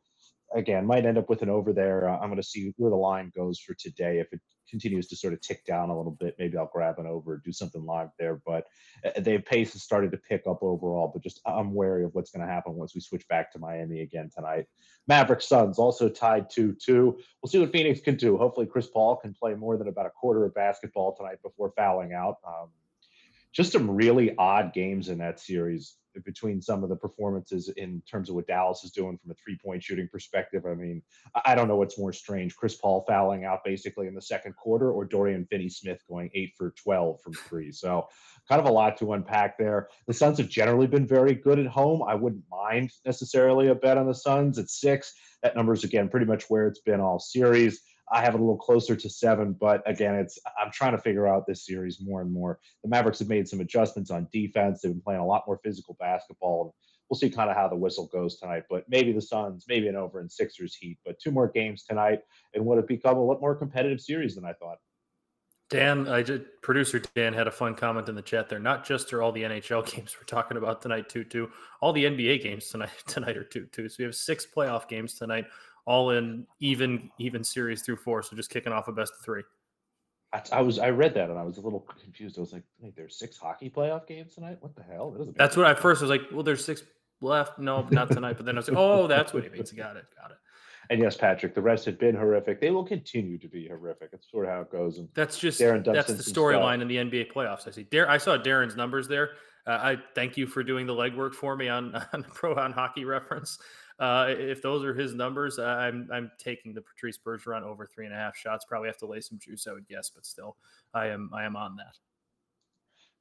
again, 0.53 0.85
might 0.85 1.05
end 1.05 1.17
up 1.17 1.29
with 1.29 1.41
an 1.41 1.49
over 1.49 1.71
there. 1.71 2.09
Uh, 2.09 2.17
I'm 2.17 2.27
going 2.27 2.41
to 2.41 2.43
see 2.43 2.73
where 2.75 2.89
the 2.89 2.97
line 2.97 3.31
goes 3.33 3.57
for 3.57 3.73
today. 3.73 4.19
If 4.19 4.33
it 4.33 4.41
continues 4.69 5.07
to 5.07 5.15
sort 5.15 5.31
of 5.31 5.39
tick 5.39 5.65
down 5.65 5.89
a 5.89 5.97
little 5.97 6.17
bit, 6.19 6.35
maybe 6.37 6.57
I'll 6.57 6.69
grab 6.73 6.99
an 6.99 7.07
over, 7.07 7.41
do 7.43 7.53
something 7.53 7.85
live 7.85 8.09
there. 8.19 8.41
But 8.45 8.65
uh, 9.05 9.21
the 9.21 9.37
pace 9.37 9.71
has 9.71 9.83
started 9.83 10.11
to 10.11 10.17
pick 10.17 10.41
up 10.45 10.61
overall. 10.61 11.09
But 11.13 11.23
just 11.23 11.39
I'm 11.45 11.73
wary 11.73 12.03
of 12.03 12.13
what's 12.13 12.31
going 12.31 12.45
to 12.45 12.53
happen 12.53 12.73
once 12.73 12.93
we 12.93 12.99
switch 12.99 13.25
back 13.29 13.49
to 13.53 13.59
Miami 13.59 14.01
again 14.01 14.29
tonight. 14.35 14.65
Maverick 15.07 15.41
Suns 15.41 15.79
also 15.79 16.09
tied 16.09 16.49
2 16.49 16.75
2. 16.83 17.17
We'll 17.41 17.49
see 17.49 17.59
what 17.59 17.71
Phoenix 17.71 18.01
can 18.01 18.17
do. 18.17 18.37
Hopefully, 18.37 18.65
Chris 18.65 18.87
Paul 18.87 19.15
can 19.15 19.33
play 19.33 19.53
more 19.53 19.77
than 19.77 19.87
about 19.87 20.05
a 20.05 20.11
quarter 20.11 20.43
of 20.43 20.53
basketball 20.53 21.15
tonight 21.15 21.37
before 21.41 21.71
fouling 21.77 22.11
out. 22.11 22.35
Um, 22.45 22.71
just 23.53 23.71
some 23.71 23.89
really 23.89 24.35
odd 24.37 24.73
games 24.73 25.09
in 25.09 25.17
that 25.19 25.39
series 25.39 25.95
between 26.25 26.61
some 26.61 26.83
of 26.83 26.89
the 26.89 26.95
performances 26.95 27.69
in 27.77 28.01
terms 28.09 28.29
of 28.29 28.35
what 28.35 28.47
Dallas 28.47 28.83
is 28.83 28.91
doing 28.91 29.17
from 29.17 29.31
a 29.31 29.35
three 29.35 29.57
point 29.63 29.83
shooting 29.83 30.07
perspective. 30.11 30.65
I 30.65 30.73
mean, 30.73 31.01
I 31.45 31.55
don't 31.55 31.67
know 31.67 31.75
what's 31.75 31.97
more 31.97 32.13
strange 32.13 32.55
Chris 32.55 32.75
Paul 32.75 33.05
fouling 33.07 33.45
out 33.45 33.63
basically 33.63 34.07
in 34.07 34.15
the 34.15 34.21
second 34.21 34.55
quarter 34.55 34.91
or 34.91 35.05
Dorian 35.05 35.45
Finney 35.45 35.69
Smith 35.69 36.01
going 36.09 36.29
eight 36.33 36.53
for 36.57 36.73
12 36.83 37.21
from 37.21 37.33
three. 37.33 37.71
So, 37.71 38.07
kind 38.47 38.59
of 38.59 38.67
a 38.67 38.71
lot 38.71 38.97
to 38.97 39.13
unpack 39.13 39.57
there. 39.57 39.89
The 40.07 40.13
Suns 40.13 40.37
have 40.39 40.49
generally 40.49 40.87
been 40.87 41.05
very 41.05 41.35
good 41.35 41.59
at 41.59 41.67
home. 41.67 42.03
I 42.03 42.15
wouldn't 42.15 42.43
mind 42.49 42.91
necessarily 43.05 43.67
a 43.67 43.75
bet 43.75 43.97
on 43.97 44.07
the 44.07 44.15
Suns 44.15 44.57
at 44.57 44.69
six. 44.69 45.13
That 45.43 45.55
number 45.55 45.73
is, 45.73 45.83
again, 45.83 46.09
pretty 46.09 46.25
much 46.25 46.49
where 46.49 46.67
it's 46.67 46.81
been 46.81 46.99
all 46.99 47.19
series. 47.19 47.81
I 48.11 48.21
have 48.21 48.33
it 48.33 48.39
a 48.39 48.43
little 48.43 48.57
closer 48.57 48.95
to 48.95 49.09
seven, 49.09 49.53
but 49.53 49.83
again, 49.85 50.15
it's 50.15 50.39
I'm 50.59 50.71
trying 50.71 50.93
to 50.93 50.97
figure 51.01 51.27
out 51.27 51.45
this 51.45 51.65
series 51.65 52.01
more 52.01 52.21
and 52.21 52.31
more. 52.31 52.59
The 52.83 52.89
Mavericks 52.89 53.19
have 53.19 53.27
made 53.27 53.47
some 53.47 53.59
adjustments 53.59 54.09
on 54.09 54.27
defense. 54.31 54.81
They've 54.81 54.91
been 54.91 55.01
playing 55.01 55.21
a 55.21 55.25
lot 55.25 55.43
more 55.45 55.59
physical 55.63 55.95
basketball. 55.99 56.75
We'll 57.09 57.19
see 57.19 57.29
kind 57.29 57.49
of 57.49 57.55
how 57.55 57.67
the 57.67 57.75
whistle 57.75 58.07
goes 58.07 58.39
tonight, 58.39 58.63
but 58.69 58.85
maybe 58.87 59.11
the 59.11 59.21
Suns, 59.21 59.65
maybe 59.67 59.87
an 59.87 59.95
over 59.95 60.21
in 60.21 60.29
Sixers 60.29 60.75
Heat, 60.75 60.99
but 61.05 61.19
two 61.19 61.31
more 61.31 61.47
games 61.47 61.83
tonight, 61.83 62.19
and 62.53 62.65
would 62.65 62.77
have 62.77 62.87
become 62.87 63.17
a 63.17 63.23
lot 63.23 63.41
more 63.41 63.55
competitive 63.55 63.99
series 63.99 64.35
than 64.35 64.45
I 64.45 64.53
thought. 64.53 64.77
Dan, 65.69 66.07
I 66.07 66.23
just, 66.23 66.41
producer 66.63 66.99
Dan 67.15 67.33
had 67.33 67.47
a 67.47 67.51
fun 67.51 67.75
comment 67.75 68.09
in 68.09 68.15
the 68.15 68.23
chat 68.23 68.49
there. 68.49 68.59
Not 68.59 68.85
just 68.85 69.13
are 69.13 69.21
all 69.21 69.31
the 69.31 69.43
NHL 69.43 69.91
games 69.95 70.15
we're 70.19 70.25
talking 70.25 70.57
about 70.57 70.81
tonight, 70.81 71.09
two 71.09 71.23
two. 71.23 71.51
All 71.79 71.93
the 71.93 72.05
NBA 72.05 72.41
games 72.41 72.69
tonight 72.69 72.89
tonight 73.07 73.37
are 73.37 73.43
two 73.43 73.67
two. 73.71 73.87
So 73.87 73.97
we 73.99 74.05
have 74.05 74.15
six 74.15 74.47
playoff 74.47 74.87
games 74.87 75.13
tonight 75.13 75.45
all 75.85 76.11
in 76.11 76.45
even 76.59 77.09
even 77.19 77.43
series 77.43 77.81
through 77.81 77.97
four. 77.97 78.23
So 78.23 78.35
just 78.35 78.49
kicking 78.49 78.73
off 78.73 78.87
a 78.87 78.91
best 78.91 79.13
of 79.17 79.25
three. 79.25 79.43
I, 80.31 80.41
I, 80.51 80.61
was 80.61 80.77
I 80.77 80.89
read 80.91 81.15
that 81.15 81.29
and 81.31 81.39
I 81.39 81.43
was 81.43 81.57
a 81.57 81.61
little 81.61 81.87
confused. 82.01 82.37
I 82.37 82.41
was 82.41 82.53
like, 82.53 82.61
wait, 82.79 82.95
there's 82.95 83.17
six 83.17 83.37
hockey 83.37 83.69
playoff 83.69 84.05
games 84.05 84.35
tonight. 84.35 84.57
What 84.59 84.75
the 84.75 84.83
hell? 84.83 85.09
That 85.11 85.35
that's 85.35 85.57
what 85.57 85.65
I 85.65 85.73
first 85.73 86.01
was 86.01 86.09
like. 86.09 86.21
Well, 86.31 86.43
there's 86.43 86.63
six 86.63 86.83
left. 87.21 87.57
No, 87.57 87.87
not 87.89 88.11
tonight. 88.11 88.37
But 88.37 88.45
then 88.45 88.55
I 88.55 88.59
was 88.59 88.67
like, 88.67 88.77
oh, 88.79 89.07
that's 89.07 89.33
what 89.33 89.43
he 89.43 89.49
means. 89.49 89.71
Got 89.71 89.97
it. 89.97 90.05
Got 90.19 90.31
it. 90.31 90.37
And 90.91 91.01
yes, 91.01 91.15
Patrick, 91.15 91.53
the 91.53 91.61
rest 91.61 91.85
have 91.85 91.99
been 91.99 92.15
horrific. 92.15 92.59
They 92.59 92.71
will 92.71 92.83
continue 92.83 93.37
to 93.37 93.47
be 93.47 93.67
horrific. 93.67 94.09
It's 94.11 94.29
sort 94.29 94.45
of 94.45 94.51
how 94.51 94.61
it 94.61 94.71
goes. 94.71 94.97
And 94.97 95.07
that's 95.13 95.37
just 95.37 95.59
Darren 95.59 95.83
that's 95.83 96.11
the 96.11 96.23
storyline 96.23 96.81
in 96.81 96.87
the 96.87 96.97
NBA 96.97 97.31
playoffs. 97.31 97.67
I 97.67 97.71
see. 97.71 97.83
Dar- 97.83 98.09
I 98.09 98.17
saw 98.17 98.37
Darren's 98.37 98.75
numbers 98.75 99.07
there. 99.07 99.31
Uh, 99.67 99.79
I 99.81 99.97
thank 100.15 100.35
you 100.35 100.47
for 100.47 100.63
doing 100.63 100.87
the 100.87 100.93
legwork 100.93 101.35
for 101.35 101.55
me 101.55 101.69
on 101.69 101.95
on 102.13 102.23
Pro 102.23 102.55
on 102.55 102.71
Hockey 102.71 103.05
reference. 103.05 103.59
Uh, 103.99 104.27
if 104.29 104.61
those 104.61 104.83
are 104.85 104.93
his 104.93 105.13
numbers, 105.13 105.59
I'm 105.59 106.07
I'm 106.11 106.31
taking 106.39 106.73
the 106.73 106.81
Patrice 106.81 107.17
Bergeron 107.17 107.63
over 107.63 107.85
three 107.85 108.05
and 108.05 108.13
a 108.13 108.17
half 108.17 108.35
shots. 108.35 108.65
Probably 108.65 108.87
have 108.87 108.97
to 108.97 109.05
lay 109.07 109.19
some 109.19 109.37
juice, 109.39 109.67
I 109.67 109.73
would 109.73 109.87
guess, 109.87 110.09
but 110.09 110.25
still, 110.25 110.55
I 110.93 111.07
am 111.07 111.29
I 111.33 111.43
am 111.43 111.55
on 111.55 111.75
that. 111.75 111.97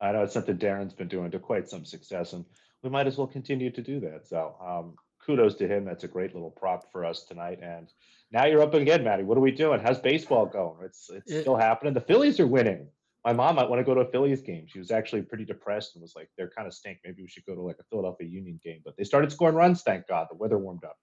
I 0.01 0.13
know 0.13 0.23
it's 0.23 0.35
something 0.35 0.57
Darren's 0.57 0.95
been 0.95 1.09
doing 1.09 1.31
to 1.33 1.41
quite 1.41 1.69
some 1.69 1.85
success, 1.85 2.33
and 2.33 2.45
we 2.83 2.91
might 2.91 3.09
as 3.09 3.19
well 3.19 3.27
continue 3.27 3.71
to 3.71 3.83
do 3.83 3.99
that. 4.01 4.29
So, 4.29 4.55
um, 4.65 4.95
kudos 5.25 5.57
to 5.57 5.67
him. 5.67 5.85
That's 5.85 6.05
a 6.05 6.09
great 6.09 6.35
little 6.35 6.51
prop 6.51 6.93
for 6.93 7.05
us 7.05 7.25
tonight. 7.25 7.59
And 7.61 7.93
now 8.31 8.47
you're 8.47 8.63
up 8.63 8.75
again, 8.75 9.03
Maddie. 9.03 9.25
What 9.25 9.37
are 9.37 9.43
we 9.43 9.51
doing? 9.51 9.81
How's 9.81 9.99
baseball 9.99 10.47
going? 10.47 10.85
It's 10.85 11.11
it's 11.11 11.33
it, 11.33 11.41
still 11.41 11.57
happening. 11.57 11.95
The 11.95 12.01
Phillies 12.01 12.39
are 12.39 12.47
winning. 12.47 12.87
My 13.29 13.35
mom 13.35 13.57
might 13.57 13.69
want 13.69 13.79
to 13.79 13.85
go 13.85 13.93
to 13.93 14.01
a 14.01 14.11
Phillies 14.11 14.41
game. 14.41 14.65
She 14.67 14.79
was 14.79 14.91
actually 14.91 15.21
pretty 15.21 15.45
depressed 15.45 15.95
and 15.95 16.01
was 16.01 16.17
like, 16.17 16.31
"They're 16.39 16.49
kind 16.49 16.67
of 16.67 16.73
stink. 16.73 17.01
Maybe 17.05 17.21
we 17.21 17.29
should 17.29 17.45
go 17.45 17.55
to 17.55 17.61
like 17.61 17.77
a 17.79 17.83
Philadelphia 17.91 18.27
Union 18.27 18.59
game." 18.65 18.81
But 18.83 18.97
they 18.97 19.05
started 19.05 19.31
scoring 19.31 19.55
runs. 19.55 19.83
Thank 19.83 20.07
God. 20.07 20.29
The 20.31 20.37
weather 20.37 20.57
warmed 20.57 20.83
up. 20.83 20.97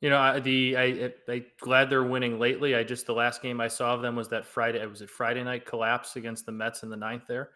You 0.00 0.10
know, 0.10 0.40
the 0.40 0.76
I 0.76 1.12
I 1.28 1.44
glad 1.60 1.88
they're 1.88 2.02
winning 2.02 2.40
lately. 2.40 2.74
I 2.74 2.82
just 2.82 3.06
the 3.06 3.14
last 3.14 3.42
game 3.42 3.60
I 3.60 3.68
saw 3.68 3.94
of 3.94 4.02
them 4.02 4.16
was 4.16 4.28
that 4.30 4.44
Friday. 4.44 4.82
It 4.82 4.90
was 4.90 5.02
a 5.02 5.06
Friday 5.06 5.44
night 5.44 5.66
collapse 5.66 6.16
against 6.16 6.46
the 6.46 6.52
Mets 6.52 6.82
in 6.82 6.90
the 6.90 6.96
ninth 6.96 7.28
there, 7.28 7.50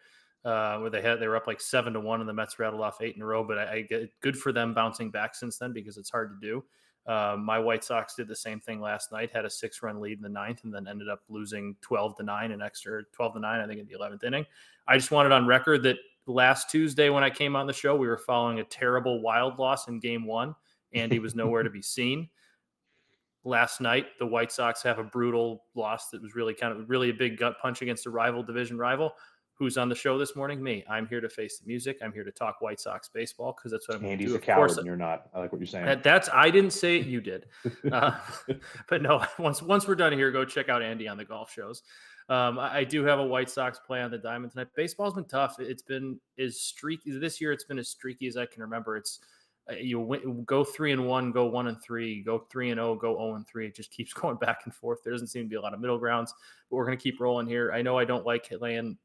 uh, 0.45 0.77
where 0.77 0.89
they 0.89 1.01
had 1.01 1.19
they 1.19 1.27
were 1.27 1.35
up 1.35 1.47
like 1.47 1.59
seven 1.59 1.91
to 1.91 1.99
one, 1.99 2.21
and 2.21 2.29
the 2.29 2.33
Mets 2.33 2.57
rattled 2.57 2.81
off 2.81 3.01
eight 3.01 3.17
in 3.17 3.21
a 3.21 3.25
row. 3.25 3.43
But 3.43 3.57
I, 3.57 3.73
I 3.73 3.81
get 3.81 4.09
good 4.21 4.37
for 4.37 4.53
them 4.53 4.73
bouncing 4.73 5.11
back 5.11 5.35
since 5.35 5.57
then 5.57 5.73
because 5.73 5.97
it's 5.97 6.09
hard 6.09 6.39
to 6.39 6.47
do. 6.47 6.63
Uh, 7.05 7.35
my 7.37 7.59
White 7.59 7.83
Sox 7.83 8.15
did 8.15 8.27
the 8.27 8.35
same 8.35 8.59
thing 8.59 8.79
last 8.79 9.11
night, 9.11 9.29
had 9.33 9.43
a 9.43 9.49
six 9.49 9.81
run 9.83 9.99
lead 9.99 10.17
in 10.17 10.23
the 10.23 10.29
ninth, 10.29 10.63
and 10.63 10.73
then 10.73 10.87
ended 10.87 11.09
up 11.09 11.21
losing 11.27 11.75
12 11.81 12.17
to 12.17 12.23
nine, 12.23 12.51
an 12.51 12.61
extra 12.61 13.03
12 13.11 13.33
to 13.33 13.39
nine, 13.39 13.59
I 13.59 13.67
think, 13.67 13.79
in 13.81 13.87
the 13.87 13.93
11th 13.93 14.23
inning. 14.23 14.45
I 14.87 14.97
just 14.97 15.11
wanted 15.11 15.31
on 15.33 15.45
record 15.45 15.83
that 15.83 15.97
last 16.27 16.69
Tuesday 16.69 17.09
when 17.09 17.23
I 17.23 17.29
came 17.29 17.55
on 17.55 17.67
the 17.67 17.73
show, 17.73 17.95
we 17.95 18.07
were 18.07 18.17
following 18.17 18.59
a 18.59 18.63
terrible 18.63 19.21
wild 19.21 19.59
loss 19.59 19.87
in 19.87 19.99
game 19.99 20.25
one. 20.25 20.55
Andy 20.93 21.19
was 21.19 21.35
nowhere 21.35 21.63
to 21.63 21.69
be 21.69 21.81
seen. 21.81 22.29
Last 23.43 23.81
night, 23.81 24.05
the 24.19 24.25
White 24.25 24.53
Sox 24.53 24.81
have 24.83 24.99
a 24.99 25.03
brutal 25.03 25.65
loss 25.75 26.09
that 26.11 26.21
was 26.21 26.35
really 26.35 26.53
kind 26.53 26.71
of 26.77 26.89
really 26.89 27.09
a 27.09 27.13
big 27.13 27.37
gut 27.37 27.55
punch 27.61 27.81
against 27.81 28.05
a 28.05 28.09
rival 28.09 28.41
division 28.41 28.77
rival. 28.77 29.13
Who's 29.55 29.77
on 29.77 29.87
the 29.87 29.95
show 29.95 30.17
this 30.17 30.35
morning? 30.35 30.63
Me. 30.63 30.83
I'm 30.89 31.05
here 31.07 31.21
to 31.21 31.29
face 31.29 31.59
the 31.59 31.67
music. 31.67 31.99
I'm 32.01 32.11
here 32.11 32.23
to 32.23 32.31
talk 32.31 32.59
White 32.59 32.79
Sox 32.79 33.07
baseball 33.07 33.53
because 33.55 33.71
that's 33.71 33.87
what 33.87 33.97
I'm. 33.97 34.05
Andy's 34.05 34.29
do. 34.29 34.35
a 34.35 34.39
coward, 34.39 34.71
and 34.71 34.85
you're 34.85 34.95
not. 34.95 35.29
I 35.31 35.39
like 35.39 35.51
what 35.51 35.59
you're 35.61 35.67
saying. 35.67 35.85
That, 35.85 36.01
that's 36.01 36.27
I 36.33 36.49
didn't 36.49 36.71
say 36.71 36.97
it. 36.97 37.05
You 37.05 37.21
did. 37.21 37.45
uh, 37.91 38.17
but 38.89 39.01
no. 39.03 39.23
Once 39.37 39.61
once 39.61 39.87
we're 39.87 39.95
done 39.95 40.11
here, 40.13 40.31
go 40.31 40.43
check 40.43 40.69
out 40.69 40.81
Andy 40.81 41.07
on 41.07 41.17
the 41.17 41.25
golf 41.25 41.51
shows. 41.51 41.83
Um, 42.29 42.57
I, 42.57 42.77
I, 42.77 42.83
do 42.83 43.03
have 43.03 43.19
a 43.19 43.25
White 43.25 43.49
Sox 43.49 43.79
play 43.85 44.01
on 44.01 44.09
the 44.09 44.17
diamond 44.17 44.53
tonight. 44.53 44.69
Baseball's 44.75 45.13
been 45.13 45.25
tough. 45.25 45.59
It's 45.59 45.83
been 45.83 46.19
as 46.39 46.59
streaky 46.59 47.11
this 47.19 47.41
year. 47.41 47.51
It's 47.51 47.65
been 47.65 47.77
as 47.77 47.89
streaky 47.89 48.27
as 48.27 48.37
I 48.37 48.45
can 48.45 48.61
remember. 48.61 48.95
It's 48.95 49.19
uh, 49.69 49.75
you 49.75 49.99
win, 49.99 50.43
go 50.45 50.63
three 50.63 50.91
and 50.91 51.05
one, 51.05 51.31
go 51.31 51.45
one 51.45 51.67
and 51.67 51.81
three, 51.81 52.23
go 52.23 52.39
three 52.51 52.71
and 52.71 52.79
oh, 52.79 52.95
go 52.95 53.13
zero 53.13 53.31
oh 53.31 53.35
and 53.35 53.47
three. 53.47 53.67
It 53.67 53.75
just 53.75 53.91
keeps 53.91 54.13
going 54.13 54.37
back 54.37 54.61
and 54.65 54.73
forth. 54.73 55.03
There 55.03 55.13
doesn't 55.13 55.27
seem 55.27 55.43
to 55.43 55.49
be 55.49 55.55
a 55.55 55.61
lot 55.61 55.73
of 55.73 55.79
middle 55.79 55.97
grounds, 55.97 56.33
but 56.69 56.77
we're 56.77 56.85
going 56.85 56.97
to 56.97 57.03
keep 57.03 57.19
rolling 57.19 57.47
here. 57.47 57.71
I 57.71 57.81
know 57.81 57.97
I 57.97 58.05
don't 58.05 58.25
like 58.25 58.49
laying 58.59 58.97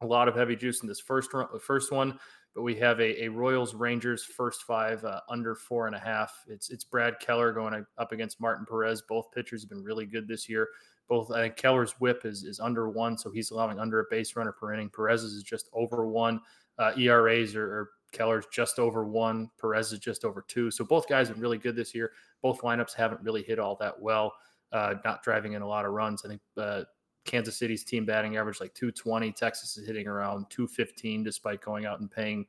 a 0.00 0.06
lot 0.06 0.28
of 0.28 0.36
heavy 0.36 0.56
juice 0.56 0.82
in 0.82 0.88
this 0.88 1.00
first 1.00 1.32
run, 1.32 1.46
first 1.60 1.90
one, 1.92 2.18
but 2.54 2.62
we 2.62 2.74
have 2.76 3.00
a, 3.00 3.24
a 3.24 3.28
Royals 3.28 3.74
Rangers 3.74 4.24
first 4.24 4.62
five 4.62 5.04
uh, 5.04 5.20
under 5.28 5.54
four 5.54 5.86
and 5.86 5.96
a 5.96 5.98
half. 5.98 6.32
It's 6.48 6.70
it's 6.70 6.84
Brad 6.84 7.18
Keller 7.20 7.52
going 7.52 7.84
up 7.98 8.12
against 8.12 8.40
Martin 8.40 8.66
Perez. 8.68 9.02
Both 9.08 9.32
pitchers 9.32 9.62
have 9.62 9.70
been 9.70 9.82
really 9.82 10.06
good 10.06 10.28
this 10.28 10.48
year. 10.48 10.68
Both 11.08 11.30
I 11.32 11.42
think 11.42 11.56
Keller's 11.56 11.94
WHIP 11.98 12.24
is 12.24 12.44
is 12.44 12.60
under 12.60 12.88
one, 12.88 13.16
so 13.16 13.30
he's 13.30 13.50
allowing 13.50 13.78
under 13.78 14.00
a 14.00 14.04
base 14.10 14.36
runner 14.36 14.52
per 14.52 14.72
inning. 14.74 14.90
Perez's 14.90 15.32
is 15.32 15.42
just 15.42 15.68
over 15.72 16.06
one. 16.06 16.40
Uh, 16.78 16.92
ERAs 16.96 17.56
are, 17.56 17.64
are 17.64 17.90
Keller's 18.12 18.46
just 18.52 18.78
over 18.78 19.04
one. 19.04 19.50
Perez 19.60 19.92
is 19.92 19.98
just 19.98 20.24
over 20.24 20.44
two. 20.46 20.70
So 20.70 20.84
both 20.84 21.08
guys 21.08 21.28
have 21.28 21.36
been 21.36 21.42
really 21.42 21.58
good 21.58 21.76
this 21.76 21.94
year. 21.94 22.12
Both 22.42 22.60
lineups 22.62 22.94
haven't 22.94 23.20
really 23.22 23.42
hit 23.42 23.58
all 23.58 23.76
that 23.80 24.00
well. 24.00 24.32
Uh, 24.70 24.94
not 25.04 25.22
driving 25.22 25.54
in 25.54 25.62
a 25.62 25.66
lot 25.66 25.84
of 25.84 25.92
runs. 25.92 26.24
I 26.24 26.28
think 26.28 26.40
uh, 26.56 26.82
Kansas 27.28 27.56
City's 27.56 27.84
team 27.84 28.04
batting 28.04 28.36
average 28.36 28.60
like 28.60 28.74
220. 28.74 29.32
Texas 29.32 29.76
is 29.76 29.86
hitting 29.86 30.06
around 30.06 30.46
215 30.50 31.22
despite 31.22 31.60
going 31.60 31.86
out 31.86 32.00
and 32.00 32.10
paying 32.10 32.46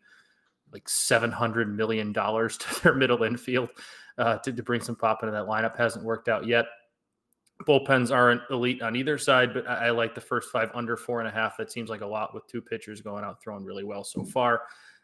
like 0.71 0.87
700 0.87 1.75
million 1.75 2.13
dollars 2.13 2.57
to 2.59 2.81
their 2.81 2.93
middle 2.95 3.23
infield 3.23 3.69
uh, 4.17 4.37
to, 4.37 4.51
to 4.51 4.63
bring 4.63 4.81
some 4.81 4.95
pop 4.95 5.21
into 5.21 5.31
that 5.31 5.45
lineup. 5.45 5.77
Hasn't 5.77 6.05
worked 6.05 6.29
out 6.29 6.47
yet. 6.47 6.65
Bullpens 7.67 8.09
aren't 8.09 8.41
elite 8.49 8.81
on 8.81 8.95
either 8.95 9.17
side, 9.17 9.53
but 9.53 9.67
I, 9.67 9.87
I 9.87 9.89
like 9.89 10.15
the 10.15 10.21
first 10.21 10.49
five 10.49 10.71
under 10.73 10.95
four 10.95 11.19
and 11.19 11.27
a 11.27 11.31
half. 11.31 11.57
That 11.57 11.71
seems 11.71 11.89
like 11.89 12.01
a 12.01 12.07
lot 12.07 12.33
with 12.33 12.47
two 12.47 12.61
pitchers 12.61 13.01
going 13.01 13.25
out 13.25 13.41
throwing 13.41 13.65
really 13.65 13.83
well 13.83 14.05
so 14.05 14.23
far. 14.23 14.61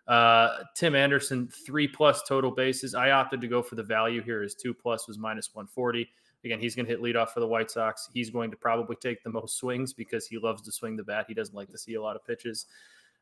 Uh, 0.08 0.60
Tim 0.76 0.96
Anderson, 0.96 1.50
three 1.66 1.88
plus 1.88 2.24
total 2.28 2.52
bases. 2.52 2.96
I 2.96 3.12
opted 3.12 3.42
to 3.42 3.48
go 3.48 3.62
for 3.62 3.76
the 3.76 3.84
value 3.84 4.22
here. 4.22 4.42
His 4.42 4.56
two 4.56 4.74
plus 4.74 5.08
was 5.08 5.18
minus 5.18 5.50
140. 5.54 6.08
Again, 6.46 6.60
he's 6.60 6.76
going 6.76 6.86
to 6.86 6.92
hit 6.92 7.02
leadoff 7.02 7.30
for 7.30 7.40
the 7.40 7.48
White 7.48 7.72
Sox. 7.72 8.08
He's 8.14 8.30
going 8.30 8.52
to 8.52 8.58
probably 8.58 8.96
take 8.98 9.24
the 9.24 9.32
most 9.32 9.58
swings 9.58 9.94
because 9.94 10.28
he 10.28 10.38
loves 10.38 10.62
to 10.62 10.72
swing 10.72 10.96
the 10.96 11.04
bat. 11.04 11.26
He 11.28 11.34
doesn't 11.34 11.56
like 11.56 11.70
to 11.72 11.78
see 11.78 11.96
a 11.96 12.02
lot 12.02 12.16
of 12.16 12.26
pitches. 12.26 12.68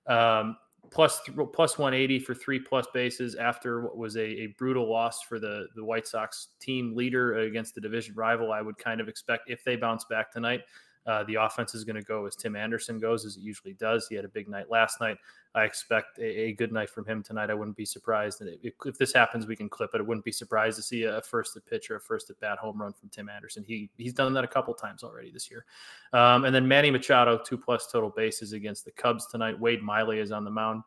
Um, 0.07 0.57
plus, 0.91 1.21
th- 1.23 1.37
plus 1.53 1.77
180 1.77 2.19
for 2.19 2.35
three 2.35 2.59
plus 2.59 2.85
bases 2.93 3.35
after 3.35 3.81
what 3.81 3.97
was 3.97 4.17
a, 4.17 4.25
a, 4.25 4.47
brutal 4.57 4.91
loss 4.91 5.21
for 5.21 5.39
the, 5.39 5.67
the 5.75 5.83
White 5.83 6.05
Sox 6.05 6.49
team 6.59 6.95
leader 6.95 7.39
against 7.39 7.75
the 7.75 7.81
division 7.81 8.13
rival. 8.13 8.51
I 8.51 8.61
would 8.61 8.77
kind 8.77 8.99
of 8.99 9.07
expect 9.07 9.49
if 9.49 9.63
they 9.63 9.77
bounce 9.77 10.03
back 10.03 10.29
tonight, 10.29 10.61
uh, 11.05 11.23
the 11.25 11.35
offense 11.35 11.75
is 11.75 11.83
going 11.83 11.95
to 11.95 12.01
go 12.01 12.25
as 12.25 12.35
Tim 12.35 12.55
Anderson 12.55 12.99
goes, 12.99 13.25
as 13.25 13.35
it 13.35 13.41
usually 13.41 13.73
does. 13.73 14.07
He 14.07 14.15
had 14.15 14.25
a 14.25 14.29
big 14.29 14.47
night 14.47 14.69
last 14.69 15.01
night. 15.01 15.17
I 15.53 15.63
expect 15.63 16.17
a, 16.17 16.23
a 16.23 16.53
good 16.53 16.71
night 16.71 16.89
from 16.89 17.05
him 17.05 17.21
tonight. 17.21 17.49
I 17.49 17.53
wouldn't 17.53 17.75
be 17.75 17.85
surprised. 17.85 18.41
And 18.41 18.49
if, 18.63 18.73
if, 18.85 18.97
this 18.97 19.13
happens, 19.13 19.45
we 19.45 19.55
can 19.55 19.69
clip 19.69 19.91
it. 19.93 19.99
I 19.99 20.03
wouldn't 20.03 20.25
be 20.25 20.31
surprised 20.31 20.77
to 20.77 20.83
see 20.83 21.03
a 21.03 21.21
first 21.21 21.57
at 21.57 21.65
pitch 21.65 21.91
or 21.91 21.97
a 21.97 21.99
first 21.99 22.29
at 22.29 22.39
bat 22.39 22.57
home 22.57 22.81
run 22.81 22.93
from 22.93 23.09
Tim 23.09 23.29
Anderson. 23.29 23.63
He 23.67 23.89
he's 23.97 24.13
done 24.13 24.33
that 24.33 24.43
a 24.43 24.47
couple 24.47 24.73
times 24.73 25.03
already 25.03 25.31
this 25.31 25.51
year. 25.51 25.65
Um, 26.13 26.45
and 26.45 26.55
then 26.55 26.67
Manny 26.67 26.89
Machado, 26.89 27.37
two 27.37 27.57
plus 27.57 27.91
total 27.91 28.09
bases 28.09 28.53
against 28.53 28.85
the 28.85 28.91
Cubs 28.91 29.27
tonight. 29.27 29.59
Wade 29.59 29.83
Miley 29.83 30.19
is 30.19 30.31
on 30.31 30.43
the 30.43 30.51
mound. 30.51 30.83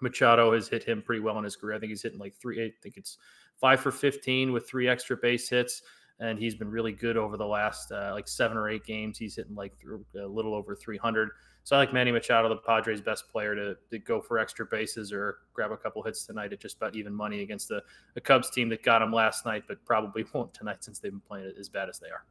Machado 0.00 0.52
has 0.52 0.68
hit 0.68 0.82
him 0.84 1.02
pretty 1.02 1.20
well 1.20 1.38
in 1.38 1.44
his 1.44 1.56
career. 1.56 1.76
I 1.76 1.80
think 1.80 1.90
he's 1.90 2.02
hitting 2.02 2.18
like 2.18 2.34
three. 2.36 2.64
I 2.64 2.72
think 2.82 2.96
it's 2.96 3.18
five 3.60 3.80
for 3.80 3.92
15 3.92 4.52
with 4.52 4.68
three 4.68 4.88
extra 4.88 5.16
base 5.16 5.48
hits 5.48 5.82
and 6.20 6.38
he's 6.38 6.54
been 6.54 6.70
really 6.70 6.92
good 6.92 7.16
over 7.16 7.36
the 7.36 7.46
last 7.46 7.90
uh, 7.90 8.10
like 8.12 8.28
seven 8.28 8.56
or 8.56 8.68
eight 8.68 8.84
games. 8.84 9.18
He's 9.18 9.36
hitting 9.36 9.54
like 9.54 9.72
a 10.16 10.26
little 10.26 10.54
over 10.54 10.74
300. 10.74 11.30
So 11.64 11.76
I 11.76 11.78
like 11.78 11.92
Manny 11.92 12.10
Machado, 12.10 12.48
the 12.48 12.56
Padres' 12.56 13.00
best 13.00 13.30
player, 13.30 13.54
to, 13.54 13.76
to 13.90 13.98
go 13.98 14.20
for 14.20 14.38
extra 14.38 14.66
bases 14.66 15.12
or 15.12 15.38
grab 15.54 15.70
a 15.70 15.76
couple 15.76 16.02
hits 16.02 16.26
tonight 16.26 16.52
at 16.52 16.60
just 16.60 16.76
about 16.76 16.96
even 16.96 17.14
money 17.14 17.42
against 17.42 17.68
the, 17.68 17.82
the 18.14 18.20
Cubs 18.20 18.50
team 18.50 18.68
that 18.70 18.82
got 18.82 19.00
him 19.00 19.12
last 19.12 19.46
night, 19.46 19.64
but 19.68 19.84
probably 19.84 20.24
won't 20.34 20.52
tonight 20.52 20.82
since 20.82 20.98
they've 20.98 21.12
been 21.12 21.20
playing 21.20 21.52
as 21.58 21.68
bad 21.68 21.88
as 21.88 21.98
they 21.98 22.08
are. 22.08 22.24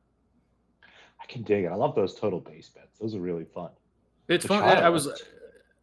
I 1.22 1.26
can 1.28 1.44
dig 1.44 1.66
it. 1.66 1.68
I 1.68 1.76
love 1.76 1.96
those 1.96 2.16
total 2.16 2.40
base 2.40 2.70
bets. 2.70 3.00
Those 3.00 3.16
are 3.16 3.20
really 3.20 3.46
fun. 3.46 3.70
It's 4.28 4.46
fun. 4.46 4.64
I, 4.64 4.82
I 4.82 4.90
was 4.90 5.24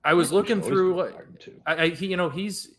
I 0.04 0.14
was 0.14 0.32
looking 0.32 0.62
through. 0.62 1.00
I, 1.66 1.84
I 1.84 1.88
he, 1.90 2.06
you 2.06 2.16
know 2.16 2.30
he's 2.30 2.74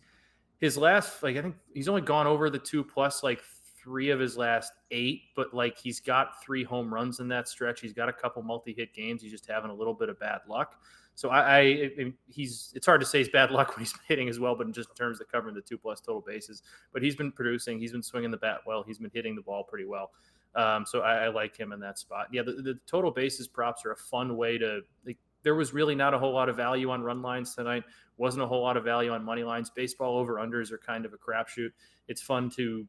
his 0.60 0.78
last 0.78 1.22
like 1.24 1.38
I 1.38 1.42
think 1.42 1.56
he's 1.74 1.88
only 1.88 2.02
gone 2.02 2.28
over 2.28 2.50
the 2.50 2.60
two 2.60 2.84
plus 2.84 3.24
like 3.24 3.42
three 3.90 4.12
of 4.12 4.20
his 4.20 4.38
last 4.38 4.74
eight, 4.92 5.24
but 5.36 5.52
like 5.52 5.76
he's 5.76 6.00
got 6.00 6.44
three 6.44 6.64
home 6.64 6.94
runs 6.94 7.20
in 7.20 7.28
that 7.28 7.48
stretch. 7.48 7.82
He's 7.82 7.92
got 7.92 8.08
a 8.08 8.14
couple 8.14 8.44
multi-hit 8.44 8.94
games. 8.94 9.24
He's 9.24 9.32
just 9.32 9.48
having 9.48 9.72
a 9.72 9.74
little 9.74 9.96
bit 9.96 10.10
of 10.10 10.20
bad 10.20 10.42
luck. 10.48 10.76
So 11.16 11.30
I, 11.30 11.58
I, 11.58 12.14
he's 12.28 12.72
it's 12.76 12.86
hard 12.86 13.02
to 13.02 13.08
say 13.08 13.18
he's 13.18 13.30
bad 13.30 13.50
luck 13.52 13.76
when 13.76 13.84
he's 13.84 13.94
hitting 14.08 14.30
as 14.30 14.40
well, 14.40 14.56
but 14.56 14.68
in 14.68 14.74
just 14.74 14.96
terms 14.96 15.20
of 15.20 15.28
covering 15.32 15.56
the 15.56 15.62
two 15.62 15.76
plus 15.76 16.02
total 16.02 16.22
bases. 16.22 16.62
But 16.94 17.02
he's 17.02 17.16
been 17.16 17.32
producing. 17.32 17.80
He's 17.80 17.92
been 17.92 18.04
swinging 18.04 18.30
the 18.30 18.38
bat 18.38 18.60
well. 18.68 18.84
He's 18.84 19.00
been 19.00 19.10
hitting 19.12 19.36
the 19.36 19.42
ball 19.42 19.64
pretty 19.64 19.86
well. 19.86 20.12
Um, 20.54 20.86
so 20.86 21.02
I, 21.02 21.26
I, 21.26 21.28
like 21.30 21.58
him 21.58 21.72
in 21.72 21.80
that 21.80 21.98
spot. 21.98 22.28
Yeah, 22.32 22.44
the, 22.44 22.54
the 22.54 22.80
total 22.86 23.12
bases 23.12 23.48
props 23.48 23.86
are 23.86 23.92
a 23.92 23.98
fun 23.98 24.38
way 24.38 24.60
to. 24.60 24.82
Like, 25.04 25.18
there 25.42 25.56
was 25.56 25.74
really 25.74 25.96
not 25.96 26.14
a 26.14 26.20
whole 26.20 26.34
lot 26.34 26.48
of 26.48 26.56
value 26.56 26.92
on 26.92 27.02
run 27.02 27.22
lines 27.22 27.56
tonight. 27.56 27.84
Wasn't 28.18 28.44
a 28.44 28.48
whole 28.48 28.62
lot 28.62 28.78
of 28.78 28.84
value 28.84 29.12
on 29.12 29.24
money 29.24 29.44
lines. 29.44 29.70
Baseball 29.70 30.18
over 30.18 30.36
unders 30.36 30.72
are 30.72 30.78
kind 30.78 31.06
of 31.06 31.14
a 31.14 31.18
crapshoot. 31.18 31.70
It's 32.08 32.22
fun 32.22 32.50
to 32.52 32.86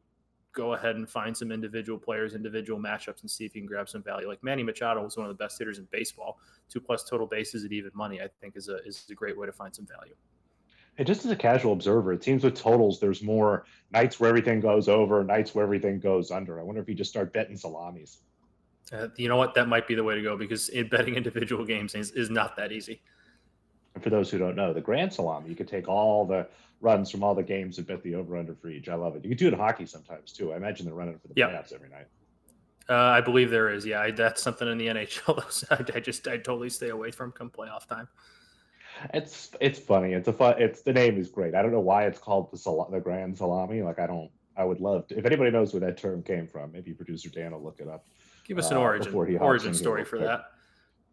go 0.53 0.73
ahead 0.73 0.95
and 0.95 1.09
find 1.09 1.35
some 1.35 1.51
individual 1.51 1.97
players, 1.97 2.35
individual 2.35 2.79
matchups, 2.79 3.21
and 3.21 3.31
see 3.31 3.45
if 3.45 3.55
you 3.55 3.61
can 3.61 3.67
grab 3.67 3.87
some 3.87 4.03
value. 4.03 4.27
Like 4.27 4.43
Manny 4.43 4.63
Machado 4.63 5.03
was 5.03 5.17
one 5.17 5.25
of 5.25 5.29
the 5.35 5.41
best 5.41 5.57
hitters 5.57 5.77
in 5.77 5.87
baseball. 5.91 6.39
Two 6.69 6.79
plus 6.79 7.03
total 7.03 7.27
bases 7.27 7.65
at 7.65 7.71
even 7.71 7.91
money, 7.93 8.21
I 8.21 8.27
think, 8.39 8.55
is 8.55 8.69
a 8.69 8.77
is 8.85 9.05
a 9.09 9.15
great 9.15 9.37
way 9.37 9.45
to 9.45 9.53
find 9.53 9.75
some 9.75 9.85
value. 9.85 10.15
And 10.97 11.07
just 11.07 11.25
as 11.25 11.31
a 11.31 11.35
casual 11.35 11.73
observer, 11.73 12.11
it 12.11 12.23
seems 12.23 12.43
with 12.43 12.55
totals, 12.55 12.99
there's 12.99 13.23
more 13.23 13.65
nights 13.91 14.19
where 14.19 14.29
everything 14.29 14.59
goes 14.59 14.89
over, 14.89 15.23
nights 15.23 15.55
where 15.55 15.63
everything 15.63 15.99
goes 15.99 16.31
under. 16.31 16.59
I 16.59 16.63
wonder 16.63 16.81
if 16.81 16.89
you 16.89 16.95
just 16.95 17.09
start 17.09 17.31
betting 17.31 17.55
salamis. 17.55 18.19
Uh, 18.91 19.07
you 19.15 19.29
know 19.29 19.37
what? 19.37 19.53
That 19.53 19.69
might 19.69 19.87
be 19.87 19.95
the 19.95 20.03
way 20.03 20.15
to 20.15 20.21
go 20.21 20.35
because 20.35 20.67
in 20.69 20.89
betting 20.89 21.15
individual 21.21 21.65
games 21.65 21.95
is, 21.95 22.11
is 22.11 22.29
not 22.29 22.57
that 22.57 22.71
easy. 22.71 23.01
And 23.95 24.03
for 24.03 24.09
those 24.09 24.29
who 24.29 24.37
don't 24.37 24.55
know, 24.55 24.73
the 24.73 24.81
grand 24.81 25.13
salami, 25.13 25.49
you 25.49 25.55
could 25.55 25.67
take 25.67 25.87
all 25.87 26.25
the 26.25 26.47
runs 26.81 27.09
from 27.11 27.23
all 27.23 27.35
the 27.35 27.43
games 27.43 27.77
and 27.77 27.87
bet 27.87 28.03
the 28.03 28.15
over 28.15 28.35
under 28.35 28.55
for 28.55 28.69
each. 28.69 28.89
I 28.89 28.95
love 28.95 29.15
it. 29.15 29.23
You 29.23 29.29
can 29.29 29.37
do 29.37 29.47
it 29.47 29.53
in 29.53 29.59
hockey 29.59 29.85
sometimes 29.85 30.31
too. 30.31 30.53
I 30.53 30.57
imagine 30.57 30.85
they're 30.85 30.95
running 30.95 31.17
for 31.19 31.27
the 31.27 31.35
yep. 31.37 31.51
playoffs 31.51 31.73
every 31.73 31.89
night. 31.89 32.07
Uh, 32.89 32.95
I 32.95 33.21
believe 33.21 33.49
there 33.51 33.69
is. 33.69 33.85
Yeah, 33.85 34.01
I, 34.01 34.11
that's 34.11 34.41
something 34.41 34.67
in 34.67 34.77
the 34.77 34.87
NHL. 34.87 35.71
I, 35.71 35.97
I 35.97 35.99
just 35.99 36.27
I 36.27 36.37
totally 36.37 36.69
stay 36.69 36.89
away 36.89 37.11
from 37.11 37.31
come 37.31 37.49
playoff 37.49 37.87
time. 37.87 38.07
It's 39.13 39.51
it's 39.61 39.79
funny. 39.79 40.13
It's 40.13 40.27
a 40.27 40.33
fun. 40.33 40.55
It's 40.57 40.81
the 40.81 40.93
name 40.93 41.17
is 41.17 41.29
great. 41.29 41.55
I 41.55 41.61
don't 41.61 41.71
know 41.71 41.79
why 41.79 42.05
it's 42.05 42.19
called 42.19 42.51
the 42.51 42.57
sal- 42.57 42.89
the 42.91 42.99
Grand 42.99 43.37
Salami. 43.37 43.81
Like 43.81 43.99
I 43.99 44.07
don't. 44.07 44.29
I 44.57 44.65
would 44.65 44.81
love 44.81 45.07
to. 45.07 45.17
If 45.17 45.25
anybody 45.25 45.49
knows 45.51 45.73
where 45.73 45.79
that 45.81 45.97
term 45.97 46.21
came 46.21 46.45
from, 46.45 46.71
maybe 46.71 46.93
producer 46.93 47.29
Dan 47.29 47.53
will 47.53 47.63
look 47.63 47.79
it 47.79 47.87
up. 47.87 48.05
Give 48.45 48.57
us 48.57 48.69
an 48.71 48.77
uh, 48.77 48.81
origin 48.81 49.37
origin 49.39 49.73
story 49.73 50.03
for 50.03 50.19
that. 50.19 50.51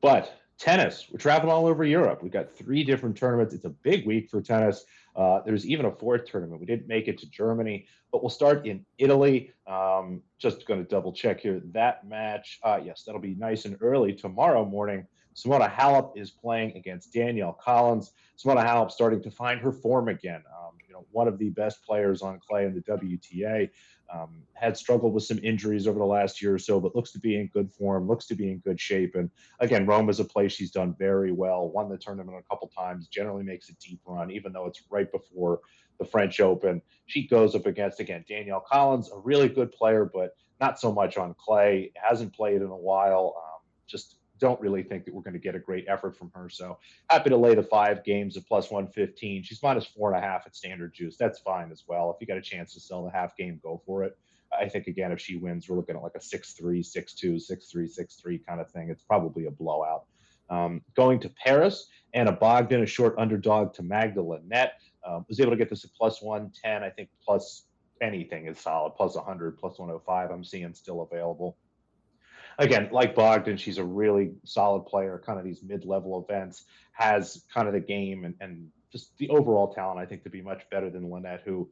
But 0.01 0.41
tennis, 0.59 1.07
we're 1.11 1.19
traveling 1.19 1.53
all 1.53 1.67
over 1.67 1.85
Europe. 1.85 2.23
We've 2.23 2.33
got 2.33 2.53
three 2.53 2.83
different 2.85 3.17
tournaments. 3.17 3.55
It's 3.55 3.65
a 3.65 3.71
big 3.71 4.07
week 4.07 4.29
for 4.29 4.41
tennis. 4.41 4.85
Uh, 5.19 5.41
there's 5.45 5.67
even 5.67 5.87
a 5.87 5.91
fourth 5.91 6.27
tournament. 6.27 6.61
We 6.61 6.67
didn't 6.67 6.87
make 6.87 7.09
it 7.09 7.19
to 7.19 7.29
Germany, 7.29 7.87
but 8.13 8.23
we'll 8.23 8.31
start 8.31 8.67
in 8.67 8.87
Italy. 8.99 9.51
Um, 9.67 10.23
just 10.39 10.65
going 10.65 10.81
to 10.81 10.89
double 10.89 11.13
check 11.13 11.41
here. 11.41 11.61
That 11.73 12.07
match, 12.07 12.61
uh, 12.63 12.79
yes, 12.83 13.03
that'll 13.05 13.21
be 13.21 13.35
nice 13.35 13.65
and 13.65 13.77
early 13.81 14.13
tomorrow 14.13 14.65
morning. 14.65 15.09
Simona 15.35 15.69
Halep 15.69 16.17
is 16.17 16.31
playing 16.31 16.77
against 16.77 17.13
Danielle 17.13 17.53
Collins. 17.53 18.13
Simona 18.39 18.65
Halep 18.65 18.93
starting 18.93 19.21
to 19.23 19.31
find 19.31 19.61
her 19.61 19.73
form 19.73 20.09
again. 20.09 20.43
Um, 20.57 20.77
you 20.87 20.95
know, 20.95 21.05
one 21.11 21.27
of 21.27 21.37
the 21.39 21.51
best 21.51 21.85
players 21.85 22.23
on 22.23 22.39
clay 22.39 22.65
in 22.67 22.75
the 22.75 22.83
WTA. 22.83 23.71
Um, 24.13 24.43
had 24.55 24.77
struggled 24.77 25.13
with 25.13 25.25
some 25.25 25.39
injuries 25.43 25.87
over 25.87 25.99
the 25.99 26.05
last 26.05 26.41
year 26.43 26.55
or 26.55 26.59
so, 26.59 26.81
but 26.81 26.97
looks 26.97 27.13
to 27.13 27.21
be 27.21 27.39
in 27.39 27.49
good 27.49 27.71
form, 27.71 28.09
looks 28.09 28.27
to 28.27 28.35
be 28.35 28.51
in 28.51 28.59
good 28.59 28.81
shape. 28.81 29.15
And 29.15 29.31
again, 29.61 29.87
Rome 29.87 30.09
is 30.09 30.19
a 30.19 30.25
place 30.25 30.53
she's 30.53 30.71
done 30.71 30.95
very 30.99 31.31
well, 31.31 31.69
won 31.69 31.89
the 31.89 31.99
tournament 31.99 32.39
a 32.39 32.49
couple 32.49 32.69
times, 32.69 33.09
generally 33.09 33.45
makes 33.45 33.69
a 33.69 33.75
deep 33.75 34.01
run, 34.07 34.31
even 34.31 34.53
though 34.53 34.67
it's 34.67 34.83
right 34.91 35.11
before 35.13 35.61
the 35.99 36.05
French 36.05 36.41
Open. 36.41 36.81
She 37.07 37.29
goes 37.29 37.55
up 37.55 37.67
against, 37.67 38.01
again, 38.01 38.25
Danielle 38.29 38.65
Collins, 38.67 39.11
a 39.13 39.19
really 39.19 39.49
good 39.49 39.73
player, 39.73 40.11
but 40.13 40.35
not 40.61 40.81
so 40.81 40.93
much 40.93 41.17
on 41.19 41.35
clay, 41.39 41.93
hasn't 41.95 42.35
played 42.35 42.63
in 42.63 42.69
a 42.69 42.77
while. 42.77 43.35
Um, 43.37 43.61
just 43.87 44.18
don't 44.39 44.61
really 44.61 44.83
think 44.83 45.05
that 45.05 45.15
we're 45.15 45.23
going 45.23 45.35
to 45.35 45.39
get 45.39 45.55
a 45.55 45.59
great 45.59 45.85
effort 45.89 46.17
from 46.17 46.31
her. 46.35 46.49
So 46.49 46.79
happy 47.11 47.31
to 47.31 47.37
lay 47.37 47.55
the 47.55 47.63
five 47.63 48.05
games 48.05 48.37
at 48.37 48.47
plus 48.47 48.71
115. 48.71 49.43
She's 49.43 49.63
minus 49.63 49.87
four 49.87 50.13
and 50.13 50.23
a 50.23 50.27
half 50.27 50.47
at 50.47 50.57
standard 50.57 50.95
juice. 50.95 51.17
That's 51.17 51.39
fine 51.39 51.71
as 51.71 51.85
well. 51.87 52.11
If 52.11 52.21
you 52.21 52.27
got 52.27 52.39
a 52.39 52.43
chance 52.43 52.75
to 52.75 52.81
sell 52.81 53.05
the 53.05 53.11
half 53.11 53.37
game, 53.37 53.61
go 53.63 53.81
for 53.85 54.05
it. 54.05 54.17
I 54.59 54.69
think, 54.69 54.87
again, 54.87 55.13
if 55.13 55.21
she 55.21 55.37
wins, 55.37 55.69
we're 55.69 55.77
looking 55.77 55.97
at 55.97 56.03
like 56.03 56.15
a 56.17 56.21
6 56.21 56.53
3, 56.53 56.83
6 56.83 57.15
2, 57.15 57.39
6 57.39 57.67
3, 57.67 57.89
6 57.89 58.15
3 58.17 58.39
kind 58.39 58.61
of 58.61 58.71
thing. 58.71 58.89
It's 58.91 59.03
probably 59.03 59.47
a 59.47 59.51
blowout. 59.51 60.05
Um, 60.51 60.81
going 60.97 61.21
to 61.21 61.29
Paris, 61.29 61.89
Ana 62.15 62.33
Bogdan, 62.33 62.83
a 62.83 62.87
short 62.87 63.15
underdog 63.19 63.75
to 63.75 63.83
Magda 63.83 64.23
Linette. 64.23 64.81
Um, 65.07 65.25
was 65.29 65.41
able 65.41 65.51
to 65.51 65.57
get 65.57 65.69
this 65.69 65.85
at 65.85 65.93
plus 65.93 66.23
110. 66.23 66.83
I 66.83 66.91
think 66.91 67.11
plus 67.23 67.65
anything 68.01 68.47
is 68.47 68.59
solid, 68.59 68.93
plus 68.97 69.17
100, 69.17 69.59
plus 69.59 69.79
105. 69.79 70.31
I'm 70.31 70.45
seeing 70.45 70.73
still 70.73 71.03
available 71.03 71.57
again, 72.59 72.89
like 72.93 73.15
Bogdan, 73.15 73.57
she's 73.57 73.79
a 73.79 73.85
really 73.85 74.33
solid 74.45 74.87
player, 74.87 75.23
kind 75.25 75.39
of 75.39 75.45
these 75.45 75.63
mid 75.63 75.85
level 75.85 76.27
events, 76.29 76.65
has 76.93 77.45
kind 77.53 77.69
of 77.69 77.75
the 77.75 77.81
game 77.81 78.25
and, 78.25 78.35
and 78.41 78.69
just 78.91 79.17
the 79.19 79.29
overall 79.29 79.73
talent, 79.73 80.01
I 80.01 80.07
think, 80.07 80.25
to 80.25 80.31
be 80.31 80.43
much 80.43 80.69
better 80.71 80.91
than 80.91 81.11
Linette, 81.11 81.43
who 81.45 81.69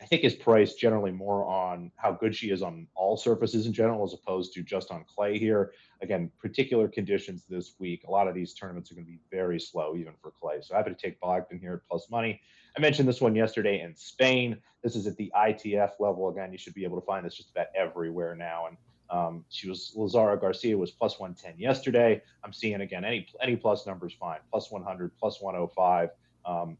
I 0.00 0.06
think 0.06 0.24
is 0.24 0.34
priced 0.34 0.78
generally 0.78 1.12
more 1.12 1.44
on 1.44 1.92
how 1.96 2.12
good 2.12 2.34
she 2.34 2.50
is 2.50 2.62
on 2.62 2.86
all 2.96 3.16
surfaces 3.16 3.66
in 3.66 3.72
general, 3.72 4.04
as 4.04 4.12
opposed 4.12 4.52
to 4.54 4.62
just 4.62 4.90
on 4.90 5.04
clay 5.04 5.38
here. 5.38 5.72
Again, 6.02 6.30
particular 6.40 6.88
conditions 6.88 7.44
this 7.48 7.74
week. 7.78 8.02
A 8.08 8.10
lot 8.10 8.26
of 8.26 8.34
these 8.34 8.54
tournaments 8.54 8.90
are 8.90 8.94
going 8.94 9.06
to 9.06 9.12
be 9.12 9.20
very 9.30 9.60
slow, 9.60 9.94
even 9.96 10.14
for 10.20 10.32
clay. 10.32 10.58
So 10.62 10.74
happy 10.74 10.90
to 10.90 10.96
take 10.96 11.20
Bogdan 11.20 11.60
here 11.60 11.74
at 11.74 11.88
plus 11.88 12.10
money. 12.10 12.40
I 12.76 12.80
mentioned 12.80 13.08
this 13.08 13.20
one 13.20 13.34
yesterday 13.34 13.80
in 13.80 13.94
Spain. 13.94 14.56
This 14.82 14.96
is 14.96 15.06
at 15.06 15.16
the 15.16 15.30
ITF 15.36 15.92
level. 16.00 16.28
Again, 16.28 16.50
you 16.52 16.58
should 16.58 16.74
be 16.74 16.84
able 16.84 17.00
to 17.00 17.06
find 17.06 17.24
this 17.24 17.34
just 17.34 17.50
about 17.50 17.66
everywhere 17.76 18.34
now. 18.34 18.66
And 18.66 18.76
um, 19.10 19.44
she 19.48 19.68
was 19.68 19.92
Lazara 19.96 20.40
Garcia 20.40 20.76
was 20.76 20.90
plus 20.90 21.18
110 21.18 21.58
yesterday. 21.58 22.20
I'm 22.44 22.52
seeing 22.52 22.80
again 22.80 23.04
any 23.04 23.26
any 23.42 23.56
plus 23.56 23.86
numbers 23.86 24.12
fine. 24.12 24.38
Plus 24.50 24.70
100, 24.70 25.16
plus 25.18 25.40
105. 25.40 26.10
Um, 26.44 26.76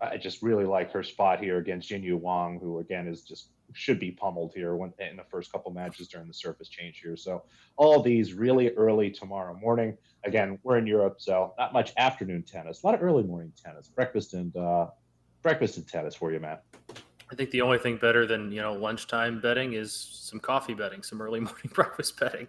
I 0.00 0.18
just 0.18 0.42
really 0.42 0.64
like 0.64 0.92
her 0.92 1.02
spot 1.02 1.40
here 1.40 1.56
against 1.56 1.88
Jinyu 1.88 2.20
Wang, 2.20 2.58
who 2.60 2.80
again 2.80 3.08
is 3.08 3.22
just 3.22 3.48
should 3.72 3.98
be 3.98 4.10
pummeled 4.12 4.52
here 4.54 4.76
when, 4.76 4.92
in 4.98 5.16
the 5.16 5.24
first 5.24 5.50
couple 5.50 5.72
matches 5.72 6.08
during 6.08 6.28
the 6.28 6.34
surface 6.34 6.68
change 6.68 7.00
here. 7.02 7.16
So 7.16 7.42
all 7.76 8.02
these 8.02 8.32
really 8.32 8.70
early 8.72 9.10
tomorrow 9.10 9.54
morning. 9.58 9.96
Again, 10.24 10.58
we're 10.62 10.78
in 10.78 10.86
Europe, 10.86 11.16
so 11.18 11.54
not 11.58 11.72
much 11.72 11.92
afternoon 11.96 12.42
tennis. 12.42 12.82
A 12.82 12.86
lot 12.86 12.94
of 12.94 13.02
early 13.02 13.22
morning 13.22 13.52
tennis, 13.62 13.88
breakfast 13.88 14.34
and 14.34 14.54
uh, 14.56 14.88
breakfast 15.42 15.78
and 15.78 15.88
tennis 15.88 16.14
for 16.14 16.32
you, 16.32 16.40
Matt. 16.40 16.64
I 17.30 17.34
think 17.34 17.50
the 17.50 17.62
only 17.62 17.78
thing 17.78 17.96
better 17.96 18.26
than 18.26 18.52
you 18.52 18.60
know 18.60 18.74
lunchtime 18.74 19.40
betting 19.40 19.72
is 19.72 19.92
some 19.92 20.40
coffee 20.40 20.74
betting, 20.74 21.02
some 21.02 21.20
early 21.20 21.40
morning 21.48 21.70
breakfast 21.72 22.18
betting. 22.18 22.48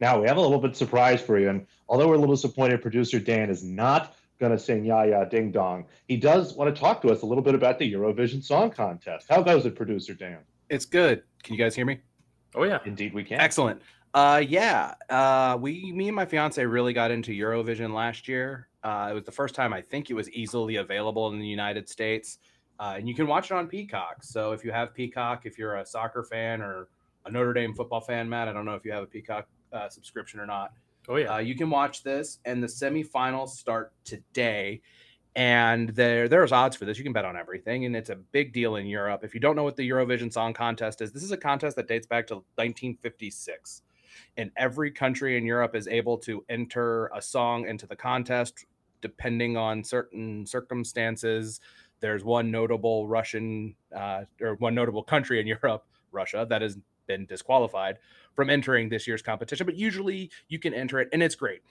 Now 0.00 0.20
we 0.20 0.26
have 0.26 0.36
a 0.36 0.40
little 0.40 0.58
bit 0.58 0.76
surprise 0.76 1.20
for 1.22 1.38
you, 1.38 1.48
and 1.48 1.66
although 1.88 2.08
we're 2.08 2.14
a 2.14 2.18
little 2.18 2.34
disappointed, 2.34 2.82
producer 2.82 3.20
Dan 3.20 3.50
is 3.50 3.62
not 3.62 4.16
going 4.40 4.52
to 4.52 4.58
sing 4.58 4.84
"Jaja 4.84 5.30
Ding 5.30 5.52
Dong." 5.52 5.86
He 6.08 6.16
does 6.16 6.54
want 6.54 6.74
to 6.74 6.78
talk 6.78 7.00
to 7.02 7.10
us 7.10 7.22
a 7.22 7.26
little 7.26 7.44
bit 7.44 7.54
about 7.54 7.78
the 7.78 7.92
Eurovision 7.92 8.42
Song 8.42 8.70
Contest. 8.70 9.26
How 9.28 9.42
goes 9.42 9.66
it, 9.66 9.76
producer 9.76 10.14
Dan? 10.14 10.38
It's 10.68 10.84
good. 10.84 11.22
Can 11.42 11.54
you 11.54 11.60
guys 11.60 11.74
hear 11.74 11.86
me? 11.86 12.00
Oh 12.54 12.64
yeah, 12.64 12.78
indeed 12.84 13.14
we 13.14 13.24
can. 13.24 13.40
Excellent. 13.40 13.80
Uh, 14.14 14.42
yeah. 14.46 14.94
Uh, 15.10 15.58
we, 15.60 15.92
me 15.92 16.06
and 16.06 16.14
my 16.14 16.24
fiance 16.24 16.64
really 16.64 16.92
got 16.92 17.10
into 17.10 17.32
Eurovision 17.32 17.92
last 17.92 18.28
year. 18.28 18.68
Uh, 18.84 19.08
it 19.10 19.14
was 19.14 19.24
the 19.24 19.32
first 19.32 19.56
time 19.56 19.72
I 19.72 19.80
think 19.80 20.08
it 20.08 20.14
was 20.14 20.30
easily 20.30 20.76
available 20.76 21.28
in 21.28 21.40
the 21.40 21.46
United 21.46 21.88
States. 21.88 22.38
Uh, 22.78 22.94
and 22.96 23.08
you 23.08 23.14
can 23.14 23.26
watch 23.26 23.50
it 23.50 23.54
on 23.54 23.66
Peacock. 23.68 24.22
So 24.22 24.52
if 24.52 24.64
you 24.64 24.72
have 24.72 24.94
Peacock, 24.94 25.46
if 25.46 25.58
you're 25.58 25.76
a 25.76 25.86
soccer 25.86 26.24
fan 26.24 26.60
or 26.60 26.88
a 27.24 27.30
Notre 27.30 27.52
Dame 27.52 27.74
football 27.74 28.00
fan, 28.00 28.28
Matt, 28.28 28.48
I 28.48 28.52
don't 28.52 28.64
know 28.64 28.74
if 28.74 28.84
you 28.84 28.92
have 28.92 29.04
a 29.04 29.06
Peacock 29.06 29.46
uh, 29.72 29.88
subscription 29.88 30.40
or 30.40 30.46
not. 30.46 30.72
Oh 31.08 31.16
yeah, 31.16 31.34
uh, 31.34 31.38
you 31.38 31.54
can 31.54 31.68
watch 31.68 32.02
this, 32.02 32.38
and 32.44 32.62
the 32.62 32.66
semifinals 32.66 33.50
start 33.50 33.92
today. 34.04 34.80
And 35.36 35.90
there, 35.90 36.28
there's 36.28 36.52
odds 36.52 36.76
for 36.76 36.84
this. 36.84 36.96
You 36.96 37.04
can 37.04 37.12
bet 37.12 37.24
on 37.24 37.36
everything, 37.36 37.84
and 37.84 37.96
it's 37.96 38.10
a 38.10 38.14
big 38.14 38.52
deal 38.52 38.76
in 38.76 38.86
Europe. 38.86 39.24
If 39.24 39.34
you 39.34 39.40
don't 39.40 39.56
know 39.56 39.64
what 39.64 39.76
the 39.76 39.88
Eurovision 39.88 40.32
Song 40.32 40.54
Contest 40.54 41.00
is, 41.00 41.12
this 41.12 41.24
is 41.24 41.32
a 41.32 41.36
contest 41.36 41.76
that 41.76 41.88
dates 41.88 42.06
back 42.06 42.26
to 42.28 42.34
1956, 42.34 43.82
and 44.36 44.50
every 44.56 44.90
country 44.90 45.36
in 45.36 45.44
Europe 45.44 45.74
is 45.74 45.88
able 45.88 46.16
to 46.18 46.44
enter 46.48 47.10
a 47.14 47.20
song 47.20 47.66
into 47.66 47.86
the 47.86 47.96
contest 47.96 48.64
depending 49.04 49.54
on 49.54 49.84
certain 49.84 50.46
circumstances 50.46 51.60
there's 52.00 52.24
one 52.24 52.50
notable 52.50 53.06
Russian 53.06 53.74
uh, 53.94 54.24
or 54.40 54.54
one 54.56 54.74
notable 54.74 55.02
country 55.02 55.40
in 55.40 55.46
Europe, 55.62 55.84
Russia, 56.12 56.46
that 56.48 56.62
has 56.62 56.78
been 57.06 57.26
disqualified 57.26 57.98
from 58.34 58.50
entering 58.50 58.88
this 58.88 59.06
year's 59.06 59.22
competition. 59.22 59.66
But 59.66 59.76
usually 59.76 60.30
you 60.48 60.58
can 60.58 60.74
enter 60.74 61.00
it, 61.00 61.08
and 61.12 61.22
it's 61.22 61.34
great. 61.34 61.62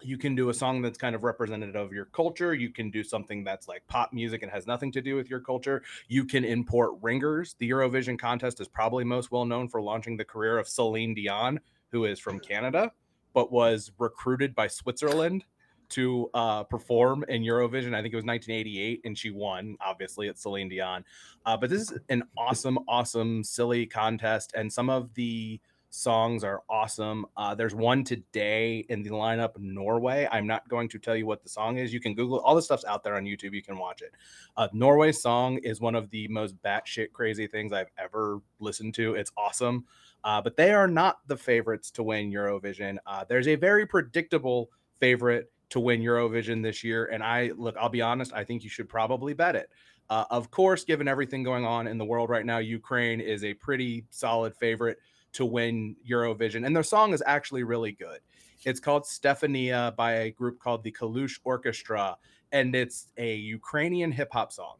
You 0.00 0.16
can 0.16 0.36
do 0.36 0.48
a 0.48 0.54
song 0.54 0.80
that's 0.80 0.96
kind 0.96 1.16
of 1.16 1.24
representative 1.24 1.74
of 1.74 1.92
your 1.92 2.04
culture. 2.04 2.54
You 2.54 2.70
can 2.70 2.88
do 2.88 3.02
something 3.02 3.42
that's 3.42 3.66
like 3.66 3.82
pop 3.88 4.12
music 4.12 4.44
and 4.44 4.52
has 4.52 4.64
nothing 4.64 4.92
to 4.92 5.00
do 5.00 5.16
with 5.16 5.28
your 5.28 5.40
culture. 5.40 5.82
You 6.06 6.24
can 6.24 6.44
import 6.44 6.92
ringers. 7.02 7.56
The 7.58 7.68
Eurovision 7.68 8.16
contest 8.16 8.60
is 8.60 8.68
probably 8.68 9.02
most 9.02 9.32
well 9.32 9.44
known 9.44 9.68
for 9.68 9.82
launching 9.82 10.16
the 10.16 10.24
career 10.24 10.56
of 10.56 10.68
Celine 10.68 11.14
Dion, 11.14 11.58
who 11.90 12.04
is 12.04 12.20
from 12.20 12.38
Canada, 12.38 12.92
but 13.34 13.50
was 13.50 13.90
recruited 13.98 14.54
by 14.54 14.68
Switzerland 14.68 15.44
to 15.90 16.30
uh, 16.34 16.64
perform 16.64 17.24
in 17.28 17.42
Eurovision. 17.42 17.94
I 17.94 18.02
think 18.02 18.12
it 18.12 18.16
was 18.16 18.24
1988, 18.24 19.02
and 19.04 19.16
she 19.16 19.30
won. 19.30 19.76
Obviously, 19.80 20.28
it's 20.28 20.42
Celine 20.42 20.68
Dion. 20.68 21.04
Uh, 21.46 21.56
but 21.56 21.70
this 21.70 21.90
is 21.90 21.98
an 22.08 22.22
awesome, 22.36 22.78
awesome, 22.88 23.42
silly 23.42 23.86
contest, 23.86 24.52
and 24.56 24.72
some 24.72 24.90
of 24.90 25.12
the 25.14 25.60
songs 25.90 26.44
are 26.44 26.62
awesome. 26.68 27.26
Uh, 27.36 27.54
there's 27.54 27.74
one 27.74 28.04
today 28.04 28.84
in 28.88 29.02
the 29.02 29.10
lineup, 29.10 29.58
Norway. 29.58 30.28
I'm 30.30 30.46
not 30.46 30.68
going 30.68 30.88
to 30.90 30.98
tell 30.98 31.16
you 31.16 31.26
what 31.26 31.42
the 31.42 31.48
song 31.48 31.78
is. 31.78 31.92
You 31.92 32.00
can 32.00 32.14
Google 32.14 32.40
all 32.40 32.54
the 32.54 32.62
stuff's 32.62 32.84
out 32.84 33.02
there 33.02 33.16
on 33.16 33.24
YouTube. 33.24 33.54
You 33.54 33.62
can 33.62 33.78
watch 33.78 34.02
it. 34.02 34.12
Uh, 34.56 34.68
song 35.12 35.58
is 35.58 35.80
one 35.80 35.94
of 35.94 36.10
the 36.10 36.28
most 36.28 36.60
batshit 36.62 37.12
crazy 37.12 37.46
things 37.46 37.72
I've 37.72 37.90
ever 37.98 38.40
listened 38.60 38.94
to. 38.94 39.14
It's 39.14 39.32
awesome. 39.36 39.84
Uh, 40.24 40.42
but 40.42 40.56
they 40.56 40.72
are 40.72 40.88
not 40.88 41.20
the 41.26 41.36
favorites 41.36 41.90
to 41.92 42.02
win 42.02 42.30
Eurovision. 42.30 42.98
Uh, 43.06 43.24
there's 43.28 43.48
a 43.48 43.54
very 43.54 43.86
predictable 43.86 44.70
favorite 45.00 45.50
to 45.70 45.80
win 45.80 46.00
Eurovision 46.00 46.62
this 46.62 46.82
year. 46.82 47.06
And 47.06 47.22
I 47.22 47.52
look, 47.56 47.76
I'll 47.76 47.88
be 47.88 48.02
honest, 48.02 48.32
I 48.34 48.44
think 48.44 48.64
you 48.64 48.70
should 48.70 48.88
probably 48.88 49.34
bet 49.34 49.56
it. 49.56 49.70
Uh, 50.10 50.24
of 50.30 50.50
course, 50.50 50.84
given 50.84 51.06
everything 51.06 51.42
going 51.42 51.66
on 51.66 51.86
in 51.86 51.98
the 51.98 52.04
world 52.04 52.30
right 52.30 52.46
now, 52.46 52.58
Ukraine 52.58 53.20
is 53.20 53.44
a 53.44 53.52
pretty 53.54 54.06
solid 54.10 54.54
favorite 54.54 54.98
to 55.32 55.44
win 55.44 55.94
Eurovision. 56.08 56.64
And 56.64 56.74
their 56.74 56.82
song 56.82 57.12
is 57.12 57.22
actually 57.26 57.62
really 57.62 57.92
good. 57.92 58.20
It's 58.64 58.80
called 58.80 59.04
Stefania 59.04 59.94
by 59.96 60.12
a 60.12 60.30
group 60.30 60.58
called 60.58 60.82
the 60.82 60.90
Kalush 60.90 61.38
Orchestra, 61.44 62.16
and 62.52 62.74
it's 62.74 63.08
a 63.18 63.36
Ukrainian 63.36 64.10
hip 64.10 64.30
hop 64.32 64.52
song. 64.52 64.76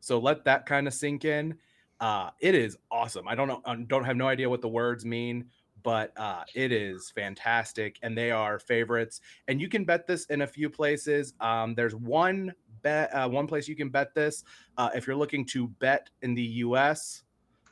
So 0.00 0.18
let 0.18 0.44
that 0.44 0.66
kind 0.66 0.86
of 0.86 0.94
sink 0.94 1.24
in. 1.24 1.56
Uh, 2.00 2.30
it 2.40 2.54
is 2.54 2.76
awesome. 2.90 3.26
I 3.26 3.34
don't 3.34 3.48
know, 3.48 3.60
I 3.64 3.74
don't 3.74 4.04
have 4.04 4.16
no 4.16 4.28
idea 4.28 4.48
what 4.48 4.60
the 4.60 4.68
words 4.68 5.04
mean, 5.04 5.46
but 5.82 6.12
uh, 6.16 6.44
it 6.54 6.72
is 6.72 7.10
fantastic 7.14 7.98
and 8.02 8.16
they 8.16 8.30
are 8.30 8.58
favorites 8.58 9.20
and 9.48 9.60
you 9.60 9.68
can 9.68 9.84
bet 9.84 10.06
this 10.06 10.24
in 10.26 10.42
a 10.42 10.46
few 10.46 10.68
places 10.68 11.34
um, 11.40 11.74
there's 11.74 11.94
one 11.94 12.52
bet 12.82 13.12
uh, 13.14 13.28
one 13.28 13.46
place 13.46 13.68
you 13.68 13.76
can 13.76 13.88
bet 13.88 14.14
this 14.14 14.44
uh, 14.76 14.90
if 14.94 15.06
you're 15.06 15.16
looking 15.16 15.44
to 15.44 15.68
bet 15.68 16.08
in 16.22 16.34
the 16.34 16.42
us 16.42 17.22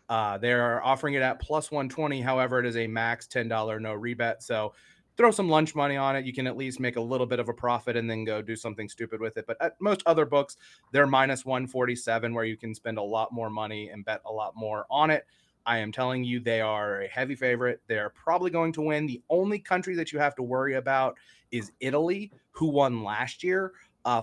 uh, 0.09 0.39
they're 0.39 0.85
offering 0.85 1.15
it 1.15 1.23
at 1.23 1.41
plus 1.41 1.71
120 1.71 2.21
however 2.21 2.59
it 2.61 2.67
is 2.67 2.77
a 2.77 2.87
max 2.87 3.27
$10 3.27 3.49
no 3.81 3.93
rebet 3.93 4.37
so 4.41 4.73
throw 5.17 5.31
some 5.31 5.49
lunch 5.49 5.75
money 5.75 5.97
on 5.97 6.15
it 6.15 6.25
you 6.25 6.33
can 6.33 6.47
at 6.47 6.57
least 6.57 6.79
make 6.79 6.97
a 6.97 7.01
little 7.01 7.27
bit 7.27 7.41
of 7.41 7.49
a 7.49 7.55
profit 7.55 7.97
and 7.97 8.09
then 8.09 8.25
go 8.25 8.43
do 8.43 8.55
something 8.55 8.89
stupid 8.89 9.21
with 9.21 9.37
it 9.37 9.47
but 9.47 9.57
at 9.61 9.73
most 9.81 10.03
other 10.07 10.27
books 10.27 10.57
they're 10.93 11.07
minus 11.07 11.45
147 11.45 12.35
where 12.35 12.45
you 12.45 12.57
can 12.57 12.75
spend 12.75 12.99
a 12.99 13.03
lot 13.03 13.33
more 13.33 13.51
money 13.51 13.89
and 13.89 14.05
bet 14.05 14.21
a 14.27 14.33
lot 14.33 14.53
more 14.55 14.87
on 14.91 15.11
it 15.11 15.25
I 15.67 15.79
am 15.79 15.91
telling 15.91 16.23
you, 16.23 16.41
they 16.41 16.61
are 16.61 17.03
a 17.03 17.09
heavy 17.09 17.35
favorite. 17.35 17.81
They're 17.89 18.11
probably 18.11 18.51
going 18.51 18.73
to 18.75 18.83
win. 18.83 19.07
The 19.07 19.23
only 19.29 19.59
country 19.59 19.97
that 19.97 20.13
you 20.13 20.19
have 20.19 20.37
to 20.37 20.43
worry 20.43 20.75
about 20.75 21.17
is 21.51 21.73
Italy, 21.81 22.33
who 22.53 22.69
won 22.69 23.03
last 23.03 23.43
year. 23.43 23.73
Uh, 24.05 24.23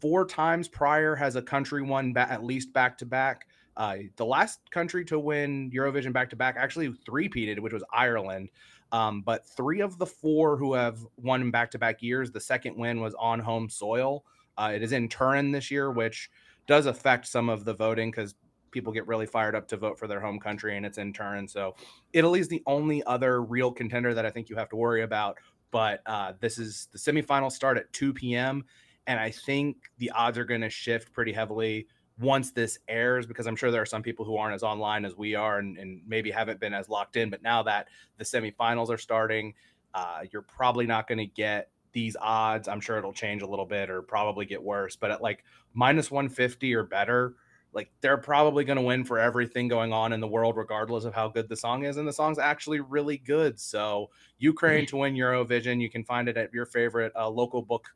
four 0.00 0.24
times 0.24 0.66
prior 0.66 1.14
has 1.14 1.36
a 1.36 1.42
country 1.42 1.82
won 1.82 2.12
ba- 2.12 2.30
at 2.30 2.42
least 2.42 2.72
back 2.72 2.96
to 2.98 3.06
back. 3.06 3.46
Uh, 3.76 3.98
the 4.16 4.24
last 4.24 4.60
country 4.70 5.04
to 5.04 5.18
win 5.18 5.70
Eurovision 5.70 6.12
back 6.12 6.30
to 6.30 6.36
back 6.36 6.56
actually 6.58 6.92
three-peated, 7.06 7.60
which 7.60 7.72
was 7.72 7.84
Ireland. 7.92 8.50
Um, 8.90 9.20
but 9.20 9.46
three 9.46 9.80
of 9.80 9.98
the 9.98 10.06
four 10.06 10.56
who 10.56 10.74
have 10.74 10.98
won 11.16 11.50
back 11.50 11.70
to 11.72 11.78
back 11.78 12.02
years, 12.02 12.30
the 12.30 12.40
second 12.40 12.76
win 12.76 13.00
was 13.00 13.14
on 13.18 13.38
home 13.38 13.68
soil. 13.68 14.24
Uh, 14.56 14.72
it 14.74 14.82
is 14.82 14.92
in 14.92 15.08
Turin 15.08 15.52
this 15.52 15.70
year, 15.70 15.90
which 15.90 16.30
does 16.66 16.86
affect 16.86 17.26
some 17.26 17.48
of 17.48 17.64
the 17.64 17.74
voting 17.74 18.10
because 18.10 18.34
people 18.70 18.92
get 18.92 19.06
really 19.06 19.26
fired 19.26 19.54
up 19.54 19.66
to 19.68 19.76
vote 19.76 19.98
for 19.98 20.06
their 20.06 20.20
home 20.20 20.38
country 20.38 20.76
and 20.76 20.84
it's 20.84 20.98
in 20.98 21.12
Turin. 21.12 21.48
So 21.48 21.74
Italy's 22.12 22.48
the 22.48 22.62
only 22.66 23.02
other 23.04 23.42
real 23.42 23.72
contender 23.72 24.14
that 24.14 24.26
I 24.26 24.30
think 24.30 24.48
you 24.48 24.56
have 24.56 24.68
to 24.70 24.76
worry 24.76 25.02
about. 25.02 25.38
But 25.70 26.00
uh, 26.06 26.32
this 26.40 26.58
is 26.58 26.88
the 26.92 26.98
semifinals 26.98 27.52
start 27.52 27.76
at 27.76 27.92
2 27.92 28.12
p.m. 28.14 28.64
And 29.06 29.18
I 29.18 29.30
think 29.30 29.76
the 29.98 30.10
odds 30.10 30.38
are 30.38 30.44
going 30.44 30.60
to 30.60 30.70
shift 30.70 31.12
pretty 31.12 31.32
heavily 31.32 31.86
once 32.18 32.50
this 32.50 32.78
airs 32.88 33.26
because 33.26 33.46
I'm 33.46 33.56
sure 33.56 33.70
there 33.70 33.82
are 33.82 33.86
some 33.86 34.02
people 34.02 34.24
who 34.24 34.36
aren't 34.36 34.54
as 34.54 34.62
online 34.62 35.04
as 35.04 35.16
we 35.16 35.34
are 35.34 35.58
and, 35.58 35.78
and 35.78 36.00
maybe 36.06 36.30
haven't 36.30 36.60
been 36.60 36.74
as 36.74 36.88
locked 36.88 37.16
in. 37.16 37.30
But 37.30 37.42
now 37.42 37.62
that 37.64 37.88
the 38.16 38.24
semifinals 38.24 38.90
are 38.90 38.98
starting, 38.98 39.54
uh, 39.94 40.20
you're 40.30 40.42
probably 40.42 40.86
not 40.86 41.06
going 41.06 41.18
to 41.18 41.26
get 41.26 41.70
these 41.92 42.16
odds. 42.20 42.68
I'm 42.68 42.80
sure 42.80 42.98
it'll 42.98 43.12
change 43.12 43.42
a 43.42 43.46
little 43.46 43.66
bit 43.66 43.88
or 43.90 44.02
probably 44.02 44.46
get 44.46 44.62
worse. 44.62 44.96
But 44.96 45.10
at 45.10 45.22
like 45.22 45.44
minus 45.74 46.10
150 46.10 46.74
or 46.74 46.84
better, 46.84 47.34
like 47.72 47.90
they're 48.00 48.16
probably 48.16 48.64
going 48.64 48.76
to 48.76 48.82
win 48.82 49.04
for 49.04 49.18
everything 49.18 49.68
going 49.68 49.92
on 49.92 50.12
in 50.12 50.20
the 50.20 50.26
world, 50.26 50.56
regardless 50.56 51.04
of 51.04 51.14
how 51.14 51.28
good 51.28 51.48
the 51.48 51.56
song 51.56 51.84
is. 51.84 51.96
And 51.96 52.08
the 52.08 52.12
song's 52.12 52.38
actually 52.38 52.80
really 52.80 53.18
good. 53.18 53.60
So, 53.60 54.10
Ukraine 54.38 54.86
to 54.86 54.96
win 54.96 55.14
Eurovision, 55.14 55.80
you 55.80 55.90
can 55.90 56.04
find 56.04 56.28
it 56.28 56.36
at 56.36 56.52
your 56.52 56.66
favorite 56.66 57.12
uh, 57.14 57.28
local 57.28 57.62
book 57.62 57.88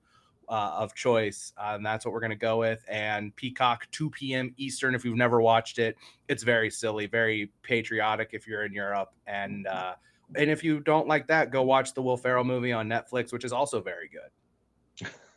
uh, 0.49 0.75
of 0.77 0.95
choice. 0.95 1.53
Uh, 1.57 1.73
and 1.75 1.87
that's 1.87 2.05
what 2.05 2.13
we're 2.13 2.21
going 2.21 2.31
to 2.31 2.37
go 2.37 2.59
with. 2.59 2.85
And 2.89 3.35
Peacock, 3.37 3.89
2 3.91 4.11
p.m. 4.11 4.55
Eastern. 4.59 4.95
If 4.95 5.05
you've 5.05 5.17
never 5.17 5.41
watched 5.41 5.79
it, 5.79 5.97
it's 6.29 6.43
very 6.43 6.71
silly, 6.71 7.07
very 7.07 7.51
patriotic 7.63 8.31
if 8.33 8.47
you're 8.47 8.65
in 8.65 8.73
Europe. 8.73 9.13
And, 9.27 9.67
uh, 9.67 9.95
and 10.37 10.51
if 10.51 10.63
you 10.63 10.81
don't 10.81 11.09
like 11.09 11.27
that, 11.29 11.51
go 11.51 11.63
watch 11.63 11.95
the 11.95 12.03
Will 12.03 12.17
Ferrell 12.17 12.45
movie 12.45 12.73
on 12.73 12.89
Netflix, 12.89 13.33
which 13.33 13.45
is 13.45 13.53
also 13.53 13.81
very 13.81 14.09
good. 14.09 15.09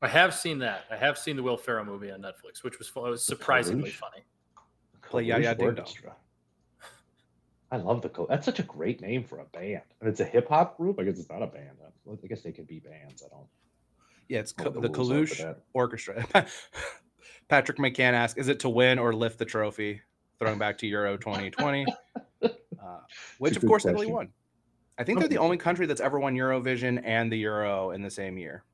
I 0.00 0.08
have 0.08 0.34
seen 0.34 0.58
that. 0.60 0.84
I 0.90 0.96
have 0.96 1.18
seen 1.18 1.36
the 1.36 1.42
Will 1.42 1.56
Ferrell 1.56 1.84
movie 1.84 2.10
on 2.10 2.20
Netflix, 2.20 2.62
which 2.62 2.78
was, 2.78 2.94
was 2.94 3.24
surprisingly 3.24 3.90
funny. 3.90 4.22
Play 5.02 5.26
Jaja 5.26 5.56
Ding 5.56 5.74
Dong. 5.74 5.78
Orchestra. 5.78 6.14
I 7.70 7.76
love 7.76 8.02
the. 8.02 8.26
That's 8.28 8.44
such 8.44 8.60
a 8.60 8.62
great 8.62 9.00
name 9.00 9.24
for 9.24 9.40
a 9.40 9.44
band. 9.44 9.82
And 10.00 10.08
it's 10.08 10.20
a 10.20 10.24
hip 10.24 10.48
hop 10.48 10.76
group. 10.76 10.98
I 10.98 11.04
guess 11.04 11.18
it's 11.18 11.28
not 11.28 11.42
a 11.42 11.46
band. 11.46 11.76
I 12.10 12.26
guess 12.26 12.42
they 12.42 12.52
could 12.52 12.66
be 12.66 12.78
bands. 12.78 13.22
I 13.22 13.28
don't. 13.28 13.46
Yeah, 14.28 14.40
it's 14.40 14.52
Co- 14.52 14.70
what 14.70 14.82
the 14.82 14.88
rules 14.90 15.30
Kalush. 15.30 15.56
Orchestra. 15.74 16.26
Patrick 17.48 17.78
McCann 17.78 18.12
asks, 18.12 18.38
"Is 18.38 18.48
it 18.48 18.60
to 18.60 18.68
win 18.68 18.98
or 18.98 19.12
lift 19.12 19.38
the 19.38 19.44
trophy?" 19.44 20.00
Throwing 20.38 20.58
back 20.58 20.78
to 20.78 20.86
Euro 20.86 21.16
2020, 21.16 21.84
uh, 22.42 22.48
which 23.38 23.56
of 23.56 23.62
good 23.62 23.68
course 23.68 23.84
Italy 23.84 24.06
question. 24.06 24.14
won. 24.14 24.28
I 24.96 25.04
think 25.04 25.18
they're 25.18 25.28
the 25.28 25.38
only 25.38 25.56
country 25.56 25.84
that's 25.86 26.00
ever 26.00 26.20
won 26.20 26.34
Eurovision 26.34 27.00
and 27.04 27.30
the 27.30 27.38
Euro 27.38 27.90
in 27.90 28.02
the 28.02 28.10
same 28.10 28.38
year, 28.38 28.64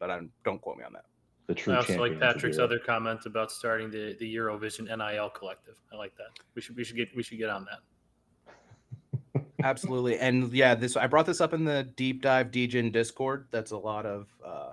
but 0.00 0.10
I 0.10 0.20
don't 0.44 0.60
quote 0.60 0.78
me 0.78 0.84
on 0.84 0.92
that. 0.94 1.04
The 1.46 1.54
true 1.54 1.74
I 1.74 1.76
also 1.78 1.98
like 1.98 2.18
Patrick's 2.18 2.58
other 2.58 2.78
comment 2.78 3.26
about 3.26 3.50
starting 3.50 3.90
the, 3.90 4.16
the 4.18 4.36
Eurovision 4.36 4.84
NIL 4.84 5.30
collective. 5.30 5.74
I 5.92 5.96
like 5.96 6.16
that. 6.16 6.28
We 6.54 6.62
should 6.62 6.76
we 6.76 6.84
should 6.84 6.96
get 6.96 7.14
we 7.14 7.22
should 7.22 7.38
get 7.38 7.50
on 7.50 7.66
that. 7.66 9.44
Absolutely, 9.62 10.18
and 10.18 10.52
yeah, 10.52 10.74
this 10.74 10.96
I 10.96 11.06
brought 11.06 11.26
this 11.26 11.40
up 11.40 11.52
in 11.52 11.64
the 11.64 11.84
deep 11.96 12.22
dive 12.22 12.50
DGen 12.50 12.92
Discord. 12.92 13.48
That's 13.50 13.72
a 13.72 13.76
lot 13.76 14.06
of 14.06 14.28
uh, 14.44 14.72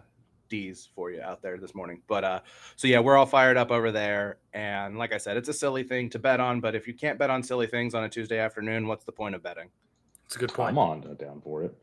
D's 0.49 0.89
for 0.95 1.11
you 1.11 1.21
out 1.21 1.41
there 1.41 1.57
this 1.57 1.73
morning. 1.73 2.01
But 2.07 2.23
uh, 2.23 2.39
so 2.75 2.87
yeah, 2.87 2.99
we're 2.99 3.17
all 3.17 3.25
fired 3.25 3.57
up 3.57 3.71
over 3.71 3.91
there, 3.91 4.37
and 4.53 4.99
like 4.99 5.13
I 5.13 5.17
said, 5.17 5.35
it's 5.35 5.49
a 5.49 5.53
silly 5.53 5.83
thing 5.83 6.11
to 6.11 6.19
bet 6.19 6.39
on. 6.39 6.61
But 6.61 6.75
if 6.75 6.87
you 6.87 6.93
can't 6.93 7.17
bet 7.17 7.31
on 7.31 7.41
silly 7.41 7.67
things 7.67 7.95
on 7.95 8.03
a 8.03 8.09
Tuesday 8.09 8.37
afternoon, 8.37 8.87
what's 8.87 9.03
the 9.03 9.11
point 9.11 9.33
of 9.33 9.41
betting? 9.41 9.69
It's 10.25 10.35
a 10.35 10.39
good 10.39 10.53
point. 10.53 10.69
I'm 10.69 10.77
on 10.77 11.07
uh, 11.09 11.13
down 11.13 11.41
for 11.41 11.63
it. 11.63 11.75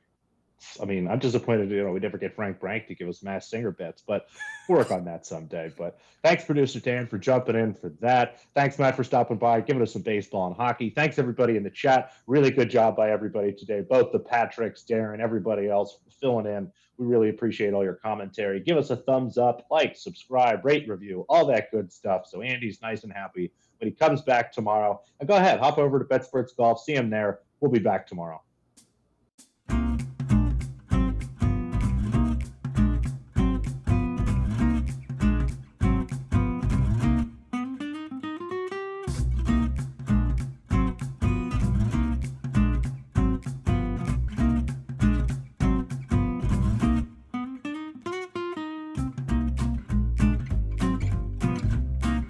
I 0.81 0.85
mean, 0.85 1.09
I'm 1.09 1.19
disappointed, 1.19 1.71
you 1.71 1.83
know, 1.83 1.93
we 1.93 2.01
never 2.01 2.19
get 2.19 2.35
Frank 2.35 2.61
Brank 2.61 2.87
to 2.89 2.95
give 2.95 3.09
us 3.09 3.23
Masked 3.23 3.51
Singer 3.51 3.71
bets, 3.71 4.03
but 4.07 4.29
work 4.69 4.91
on 4.91 5.05
that 5.05 5.27
someday. 5.27 5.73
But 5.77 5.99
thanks, 6.23 6.45
producer 6.45 6.81
Dan, 6.81 7.07
for 7.07 7.19
jumping 7.19 7.57
in 7.57 7.75
for 7.75 7.91
that. 8.01 8.41
Thanks, 8.55 8.79
Matt, 8.79 8.97
for 8.97 9.05
stopping 9.05 9.37
by, 9.37 9.61
giving 9.61 9.83
us 9.83 9.93
some 9.93 10.03
baseball 10.03 10.47
and 10.47 10.57
hockey. 10.57 10.91
Thanks, 10.91 11.19
everybody 11.19 11.57
in 11.57 11.63
the 11.63 11.71
chat. 11.71 12.13
Really 12.27 12.51
good 12.51 12.71
job 12.71 12.97
by 12.97 13.11
everybody 13.11 13.53
today, 13.53 13.83
both 13.89 14.13
the 14.13 14.21
Patricks, 14.21 14.85
Darren, 14.85 15.21
everybody 15.21 15.69
else 15.69 15.99
filling 16.21 16.47
in. 16.47 16.71
We 16.97 17.07
really 17.07 17.31
appreciate 17.31 17.75
all 17.75 17.83
your 17.83 17.95
commentary. 17.95 18.61
Give 18.61 18.77
us 18.77 18.91
a 18.91 18.97
thumbs 18.97 19.37
up, 19.37 19.67
like, 19.71 19.97
subscribe, 19.97 20.65
rate, 20.65 20.89
review, 20.89 21.27
all 21.29 21.45
that 21.47 21.71
good 21.71 21.93
stuff. 21.93 22.27
So 22.27 22.41
Andy's 22.41 22.81
nice 22.83 23.03
and 23.03 23.13
happy 23.13 23.53
when 23.79 23.91
he 23.91 23.95
comes 23.95 24.23
back 24.23 24.53
tomorrow. 24.53 25.01
And 25.19 25.29
go 25.29 25.37
ahead, 25.37 25.59
hop 25.59 25.79
over 25.79 25.99
to 25.99 26.05
BetSperts 26.05 26.57
Golf, 26.57 26.83
see 26.83 26.95
him 26.95 27.11
there. 27.11 27.41
We'll 27.61 27.73
be 27.73 27.81
back 27.81 28.07
tomorrow. 28.07 28.41